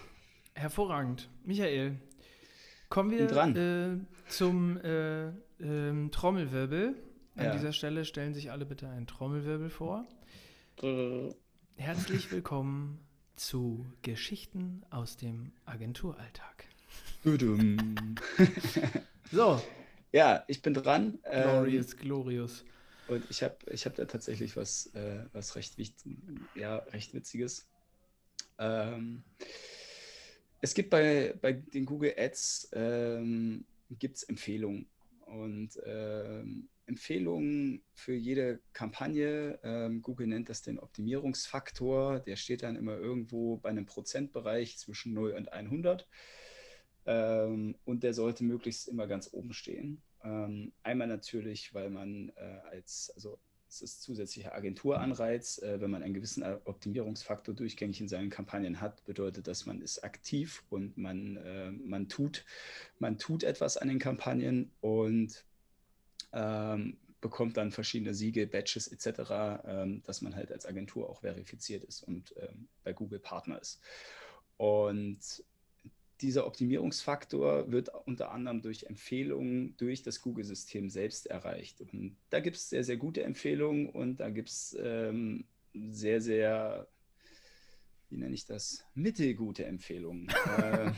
Hervorragend. 0.53 1.29
Michael, 1.43 1.99
kommen 2.87 3.11
wir 3.11 3.29
äh, 3.29 4.29
zum 4.29 4.77
äh, 4.77 5.27
ähm, 5.59 6.09
Trommelwirbel. 6.11 6.95
An 7.35 7.45
ja. 7.45 7.51
dieser 7.51 7.73
Stelle 7.73 8.05
stellen 8.05 8.33
sich 8.33 8.51
alle 8.51 8.65
bitte 8.65 8.87
einen 8.87 9.07
Trommelwirbel 9.07 9.69
vor. 9.69 10.05
Herzlich 11.75 12.31
willkommen 12.31 13.05
zu 13.35 13.85
Geschichten 14.03 14.85
aus 14.89 15.17
dem 15.17 15.51
Agenturalltag. 15.65 16.65
so. 19.31 19.61
Ja, 20.11 20.45
ich 20.47 20.61
bin 20.61 20.73
dran. 20.73 21.19
Glorious, 21.29 21.91
ähm, 21.91 21.99
glorious. 21.99 22.63
Und 23.09 23.29
ich 23.29 23.43
habe 23.43 23.57
ich 23.69 23.85
hab 23.85 23.95
da 23.95 24.05
tatsächlich 24.05 24.55
was, 24.55 24.85
äh, 24.93 25.25
was 25.33 25.57
recht, 25.57 25.77
wichtig, 25.77 26.19
ja, 26.55 26.77
recht 26.77 27.13
Witziges. 27.13 27.67
Ähm, 28.59 29.23
es 30.61 30.73
gibt 30.73 30.89
bei, 30.89 31.35
bei 31.41 31.53
den 31.53 31.85
Google 31.85 32.13
Ads 32.17 32.69
ähm, 32.73 33.65
gibt's 33.91 34.23
Empfehlungen. 34.23 34.87
Und 35.25 35.79
ähm, 35.85 36.69
Empfehlungen 36.87 37.81
für 37.93 38.13
jede 38.13 38.59
Kampagne. 38.73 39.59
Ähm, 39.63 40.01
Google 40.01 40.27
nennt 40.27 40.49
das 40.49 40.61
den 40.61 40.79
Optimierungsfaktor. 40.79 42.19
Der 42.19 42.35
steht 42.35 42.63
dann 42.63 42.75
immer 42.75 42.97
irgendwo 42.97 43.57
bei 43.57 43.69
einem 43.69 43.85
Prozentbereich 43.85 44.77
zwischen 44.77 45.13
0 45.13 45.31
und 45.31 45.51
100. 45.51 46.07
Ähm, 47.07 47.75
und 47.85 48.03
der 48.03 48.13
sollte 48.13 48.43
möglichst 48.43 48.87
immer 48.87 49.07
ganz 49.07 49.29
oben 49.33 49.53
stehen. 49.53 50.01
Ähm, 50.23 50.73
einmal 50.83 51.07
natürlich, 51.07 51.73
weil 51.73 51.89
man 51.89 52.29
äh, 52.35 52.59
als, 52.71 53.11
also 53.15 53.39
es 53.75 53.81
ist 53.81 54.01
zusätzlicher 54.03 54.53
Agenturanreiz. 54.53 55.59
Äh, 55.59 55.81
wenn 55.81 55.91
man 55.91 56.03
einen 56.03 56.13
gewissen 56.13 56.43
Optimierungsfaktor 56.65 57.53
durchgängig 57.53 58.01
in 58.01 58.07
seinen 58.07 58.29
Kampagnen 58.29 58.81
hat, 58.81 59.03
bedeutet 59.05 59.47
das, 59.47 59.65
man 59.65 59.81
ist 59.81 60.03
aktiv 60.03 60.63
und 60.69 60.97
man, 60.97 61.37
äh, 61.37 61.71
man, 61.71 62.07
tut, 62.07 62.45
man 62.99 63.17
tut 63.17 63.43
etwas 63.43 63.77
an 63.77 63.87
den 63.87 63.99
Kampagnen 63.99 64.71
und 64.81 65.43
ähm, 66.31 66.97
bekommt 67.21 67.57
dann 67.57 67.71
verschiedene 67.71 68.13
Siege, 68.13 68.47
Badges 68.47 68.87
etc., 68.87 69.63
ähm, 69.65 70.03
dass 70.03 70.21
man 70.21 70.35
halt 70.35 70.51
als 70.51 70.65
Agentur 70.65 71.09
auch 71.09 71.21
verifiziert 71.21 71.83
ist 71.83 72.03
und 72.03 72.33
ähm, 72.37 72.67
bei 72.83 72.93
Google 72.93 73.19
Partner 73.19 73.59
ist. 73.59 73.81
Und 74.57 75.43
dieser 76.21 76.47
Optimierungsfaktor 76.47 77.71
wird 77.71 77.89
unter 78.05 78.31
anderem 78.31 78.61
durch 78.61 78.85
Empfehlungen 78.85 79.75
durch 79.77 80.01
das 80.03 80.21
Google-System 80.21 80.89
selbst 80.89 81.27
erreicht. 81.27 81.81
Und 81.81 82.15
da 82.29 82.39
gibt 82.39 82.55
es 82.55 82.69
sehr, 82.69 82.83
sehr 82.83 82.97
gute 82.97 83.23
Empfehlungen 83.23 83.89
und 83.89 84.19
da 84.19 84.29
gibt 84.29 84.49
es 84.49 84.77
ähm, 84.79 85.45
sehr, 85.73 86.21
sehr, 86.21 86.87
wie 88.09 88.17
nenne 88.17 88.33
ich 88.33 88.45
das, 88.45 88.85
mittelgute 88.93 89.65
Empfehlungen. 89.65 90.29
äh, 90.57 90.91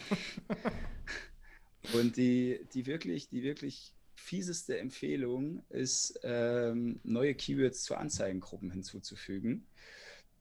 und 1.94 2.18
die, 2.18 2.60
die, 2.74 2.86
wirklich, 2.86 3.28
die 3.30 3.44
wirklich 3.44 3.94
fieseste 4.16 4.78
Empfehlung 4.78 5.64
ist, 5.70 6.20
ähm, 6.24 7.00
neue 7.04 7.34
Keywords 7.34 7.84
zu 7.84 7.96
Anzeigengruppen 7.96 8.72
hinzuzufügen. 8.72 9.66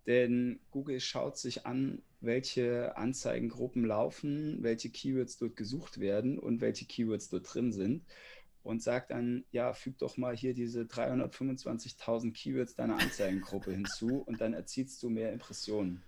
Denn 0.07 0.61
Google 0.71 1.01
schaut 1.01 1.37
sich 1.37 1.67
an, 1.67 2.03
welche 2.21 2.97
Anzeigengruppen 2.97 3.85
laufen, 3.85 4.59
welche 4.63 4.91
Keywords 4.91 5.39
dort 5.39 5.57
gesucht 5.57 5.99
werden 6.01 6.39
und 6.39 6.61
welche 6.61 6.87
Keywords 6.87 7.29
dort 7.29 7.53
drin 7.53 7.73
sind 7.73 8.05
und 8.63 8.83
sagt 8.83 9.13
dann, 9.13 9.45
ja, 9.53 9.73
füg 9.73 9.99
doch 9.99 10.17
mal 10.17 10.37
hier 10.37 10.55
diese 10.55 10.83
325.000 10.83 12.33
Keywords 12.33 12.75
deiner 12.75 12.99
Anzeigengruppe 12.99 13.73
hinzu 13.73 14.23
und 14.27 14.41
dann 14.41 14.55
erzielst 14.55 15.03
du 15.03 15.09
mehr 15.09 15.33
Impressionen. 15.33 16.03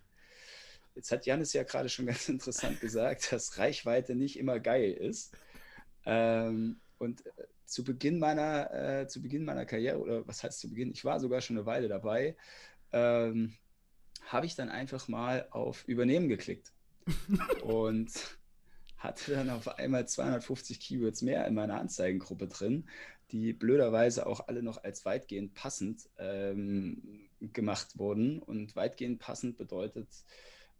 Jetzt 0.94 1.12
hat 1.12 1.26
Janis 1.26 1.52
ja 1.52 1.62
gerade 1.62 1.88
schon 1.88 2.06
ganz 2.06 2.28
interessant 2.28 2.80
gesagt, 2.80 3.30
dass 3.32 3.58
Reichweite 3.58 4.16
nicht 4.16 4.38
immer 4.38 4.58
geil 4.58 4.90
ist. 4.92 5.36
Ähm, 6.04 6.80
und 6.98 7.24
äh, 7.26 7.30
zu 7.64 7.84
Beginn 7.84 8.18
meiner, 8.18 8.72
äh, 8.72 9.06
zu 9.06 9.22
Beginn 9.22 9.44
meiner 9.44 9.64
Karriere, 9.64 10.00
oder 10.00 10.26
was 10.26 10.42
heißt 10.42 10.58
zu 10.58 10.68
Beginn, 10.68 10.90
ich 10.90 11.04
war 11.04 11.20
sogar 11.20 11.40
schon 11.40 11.56
eine 11.56 11.66
Weile 11.66 11.86
dabei, 11.86 12.36
ähm, 12.90 13.54
habe 14.28 14.46
ich 14.46 14.54
dann 14.54 14.68
einfach 14.68 15.08
mal 15.08 15.48
auf 15.50 15.86
Übernehmen 15.88 16.28
geklickt 16.28 16.72
und 17.62 18.38
hatte 18.98 19.32
dann 19.32 19.50
auf 19.50 19.78
einmal 19.78 20.06
250 20.06 20.80
Keywords 20.80 21.22
mehr 21.22 21.46
in 21.46 21.54
meiner 21.54 21.80
Anzeigengruppe 21.80 22.48
drin, 22.48 22.88
die 23.30 23.52
blöderweise 23.52 24.26
auch 24.26 24.48
alle 24.48 24.62
noch 24.62 24.82
als 24.82 25.04
weitgehend 25.04 25.54
passend 25.54 26.08
ähm, 26.18 27.28
gemacht 27.40 27.98
wurden. 27.98 28.40
Und 28.40 28.74
weitgehend 28.74 29.20
passend 29.20 29.56
bedeutet, 29.56 30.08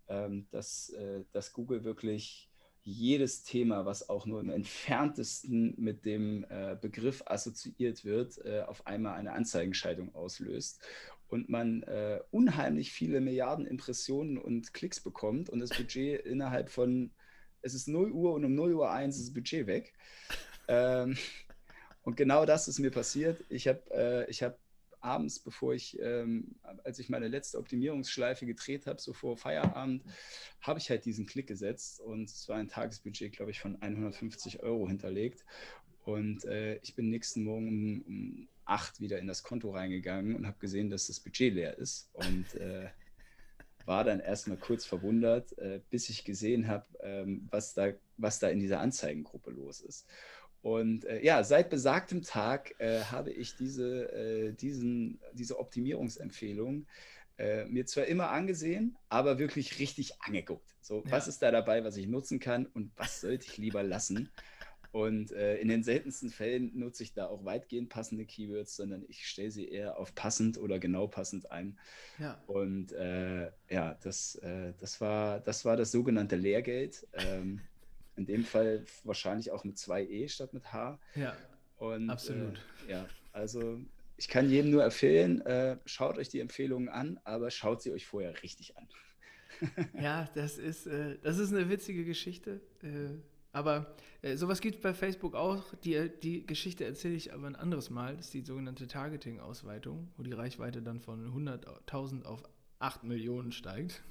ähm, 0.09 0.47
dass, 0.51 0.91
äh, 0.91 1.25
dass 1.33 1.53
Google 1.53 1.85
wirklich 1.85 2.51
jedes 2.83 3.45
Thema, 3.45 3.85
was 3.85 4.09
auch 4.09 4.25
nur 4.25 4.41
im 4.41 4.51
entferntesten 4.51 5.75
mit 5.77 6.05
dem 6.05 6.45
äh, 6.49 6.77
Begriff 6.81 7.23
assoziiert 7.27 8.05
wird, 8.05 8.39
äh, 8.45 8.63
auf 8.63 8.87
einmal 8.87 9.15
eine 9.15 9.33
Anzeigenscheidung 9.33 10.15
auslöst 10.15 10.81
und 11.29 11.49
man 11.49 11.83
äh, 11.85 12.21
unheimlich 12.31 12.93
viele 12.93 13.21
Milliarden 13.21 13.67
Impressionen 13.67 14.39
und 14.39 14.73
Klicks 14.75 15.01
bekommt 15.01 15.51
und 15.51 15.61
das 15.61 15.71
Budget 15.71 16.21
innerhalb 16.27 16.71
von, 16.71 17.11
es 17.63 17.75
ist 17.75 17.89
0 17.89 18.11
Uhr 18.13 18.33
und 18.33 18.45
um 18.45 18.55
0 18.55 18.75
Uhr 18.75 18.91
1 18.91 19.17
ist 19.17 19.29
das 19.29 19.35
Budget 19.35 19.67
weg. 19.67 19.95
Ähm, 20.71 21.17
und 22.03 22.19
genau 22.19 22.45
das 22.45 22.69
ist 22.69 22.79
mir 22.79 22.91
passiert. 22.91 23.43
Ich 23.49 23.67
habe 23.67 23.91
äh, 23.91 24.31
hab 24.31 24.59
abends, 25.01 25.39
bevor 25.39 25.75
ich, 25.75 25.99
ähm, 26.01 26.57
als 26.85 26.99
ich 26.99 27.09
meine 27.09 27.29
letzte 27.29 27.59
Optimierungsschleife 27.59 28.47
gedreht 28.47 28.87
habe, 28.87 29.01
so 29.01 29.13
vor 29.13 29.37
Feierabend, 29.37 30.05
habe 30.61 30.79
ich 30.79 30.91
halt 30.91 31.05
diesen 31.05 31.27
Klick 31.27 31.47
gesetzt 31.47 32.01
und 32.01 32.29
es 32.31 32.49
war 32.49 32.57
ein 32.57 32.69
Tagesbudget, 32.69 33.33
glaube 33.33 33.51
ich, 33.51 33.61
von 33.61 33.81
150 33.81 34.63
Euro 34.63 34.89
hinterlegt. 34.89 35.45
Und 36.09 36.47
äh, 36.47 36.77
ich 36.77 36.95
bin 36.95 37.11
nächsten 37.11 37.45
Morgen 37.45 37.69
um, 37.69 38.03
um 38.07 38.49
acht 38.65 38.99
wieder 38.99 39.19
in 39.19 39.27
das 39.27 39.43
Konto 39.43 39.73
reingegangen 39.73 40.37
und 40.37 40.47
habe 40.47 40.57
gesehen, 40.59 40.89
dass 40.89 41.07
das 41.07 41.21
Budget 41.21 41.53
leer 41.53 41.77
ist. 41.77 42.09
Und 42.15 42.55
äh, 42.55 42.89
war 43.85 44.05
dann 44.05 44.19
erstmal 44.19 44.57
kurz 44.57 44.87
verwundert, 44.87 45.57
äh, 45.59 45.83
bis 45.91 46.09
ich 46.09 46.25
gesehen 46.25 46.67
habe, 46.67 46.87
ähm, 47.03 47.47
was, 47.51 47.75
da, 47.75 47.93
was 48.17 48.39
da 48.39 48.49
in 48.49 48.59
dieser 48.59 48.81
Anzeigengruppe 48.81 49.51
los 49.51 49.83
ist. 49.83 50.07
Und 50.63 51.05
äh, 51.05 51.23
ja, 51.23 51.45
seit 51.45 51.69
besagtem 51.69 52.23
Tag 52.23 52.75
äh, 52.79 53.03
habe 53.03 53.31
ich 53.31 53.57
diese, 53.57 54.11
äh, 54.11 54.53
diesen, 54.55 55.21
diese 55.35 55.59
Optimierungsempfehlung 55.59 56.87
äh, 57.37 57.67
mir 57.67 57.85
zwar 57.85 58.07
immer 58.07 58.31
angesehen, 58.31 58.97
aber 59.11 59.39
wirklich 59.39 59.79
richtig 59.79 60.21
angeguckt. 60.21 60.75
So, 60.81 61.03
ja. 61.05 61.11
was 61.11 61.29
ist 61.29 61.43
da 61.43 61.51
dabei, 61.51 61.85
was 61.85 61.99
ich 61.99 62.07
nutzen 62.07 62.41
kann 62.41 62.65
und 62.65 62.93
was 62.97 63.21
sollte 63.21 63.47
ich 63.47 63.59
lieber 63.59 63.83
lassen? 63.83 64.31
Und 64.91 65.33
äh, 65.33 65.57
in 65.59 65.69
den 65.69 65.83
seltensten 65.83 66.31
Fällen 66.31 66.71
nutze 66.79 67.03
ich 67.03 67.13
da 67.13 67.27
auch 67.27 67.45
weitgehend 67.45 67.91
passende 67.91 68.25
Keywords, 68.25 68.77
sondern 68.77 69.05
ich 69.09 69.27
stelle 69.27 69.51
sie 69.51 69.69
eher 69.69 69.99
auf 69.99 70.15
passend 70.15 70.59
oder 70.59 70.79
genau 70.79 71.07
passend 71.07 71.51
ein. 71.51 71.79
Ja. 72.19 72.43
Und 72.47 72.93
äh, 72.93 73.51
ja, 73.69 73.99
das, 74.03 74.37
äh, 74.37 74.73
das, 74.79 75.01
war, 75.01 75.41
das 75.41 75.65
war 75.65 75.77
das 75.77 75.93
sogenannte 75.93 76.37
Lehrgeld. 76.37 77.07
Ähm, 77.13 77.61
in 78.17 78.27
dem 78.27 78.45
Fall 78.45 78.85
wahrscheinlich 79.05 79.51
auch 79.51 79.65
mit 79.65 79.79
zwei 79.79 80.05
E 80.05 80.27
statt 80.29 80.55
mit 80.55 80.73
H. 80.73 80.99
Ja. 81.15 81.37
Und, 81.77 82.11
absolut. 82.11 82.59
Äh, 82.87 82.93
ja, 82.93 83.09
also 83.33 83.81
ich 84.17 84.29
kann 84.29 84.51
jedem 84.51 84.73
nur 84.73 84.85
empfehlen, 84.85 85.41
äh, 85.43 85.77
schaut 85.85 86.19
euch 86.19 86.29
die 86.29 86.41
Empfehlungen 86.41 86.89
an, 86.89 87.21
aber 87.25 87.51
schaut 87.51 87.83
sie 87.83 87.93
euch 87.93 88.07
vorher 88.07 88.43
richtig 88.43 88.77
an. 88.77 88.89
ja, 90.01 90.29
das 90.35 90.59
ist, 90.59 90.87
äh, 90.87 91.19
das 91.23 91.39
ist 91.39 91.53
eine 91.53 91.69
witzige 91.69 92.05
Geschichte 92.05 92.61
Aber 93.53 93.95
äh, 94.23 94.37
sowas 94.37 94.61
gibt 94.61 94.77
es 94.77 94.81
bei 94.83 94.95
Facebook 94.95 95.35
auch. 95.35 95.65
Die, 95.85 96.11
die 96.23 96.47
Geschichte 96.47 96.85
erzähle 96.85 97.15
ich 97.15 97.33
aber 97.33 97.47
ein 97.47 97.57
anderes 97.57 97.91
Mal. 97.91 98.17
Das 98.17 98.27
ist 98.27 98.35
die 98.35 98.43
sogenannte 98.43 98.87
Targeting-Ausweitung, 98.87 100.09
wo 100.17 100.23
die 100.23 100.33
Reichweite 100.33 100.83
dann 100.83 101.01
von 101.01 101.33
100.000 101.33 102.25
auf 102.25 102.43
8 102.79 103.05
Millionen 103.05 103.53
steigt. 103.53 104.03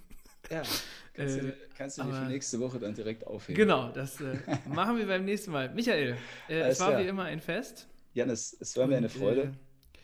Ja, 0.49 0.63
kannst, 1.13 1.37
äh, 1.37 1.41
du, 1.41 1.57
kannst 1.77 1.97
du 1.97 2.03
dir 2.03 2.13
für 2.13 2.25
nächste 2.25 2.59
Woche 2.59 2.79
dann 2.79 2.93
direkt 2.93 3.27
aufheben. 3.27 3.57
Genau, 3.57 3.91
das 3.91 4.21
äh, 4.21 4.37
machen 4.69 4.97
wir 4.97 5.07
beim 5.07 5.25
nächsten 5.25 5.51
Mal. 5.51 5.73
Michael, 5.73 6.17
äh, 6.47 6.59
es 6.61 6.79
war 6.79 6.89
klar. 6.89 7.03
wie 7.03 7.07
immer 7.07 7.23
ein 7.23 7.41
Fest. 7.41 7.87
Janis, 8.13 8.55
es 8.59 8.77
war 8.77 8.87
mir 8.87 8.97
eine 8.97 9.09
Freude. 9.09 9.41
Äh, 9.41 9.97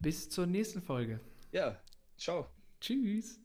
bis 0.00 0.30
zur 0.30 0.46
nächsten 0.46 0.80
Folge. 0.80 1.20
Ja, 1.52 1.78
ciao. 2.16 2.46
Tschüss. 2.80 3.41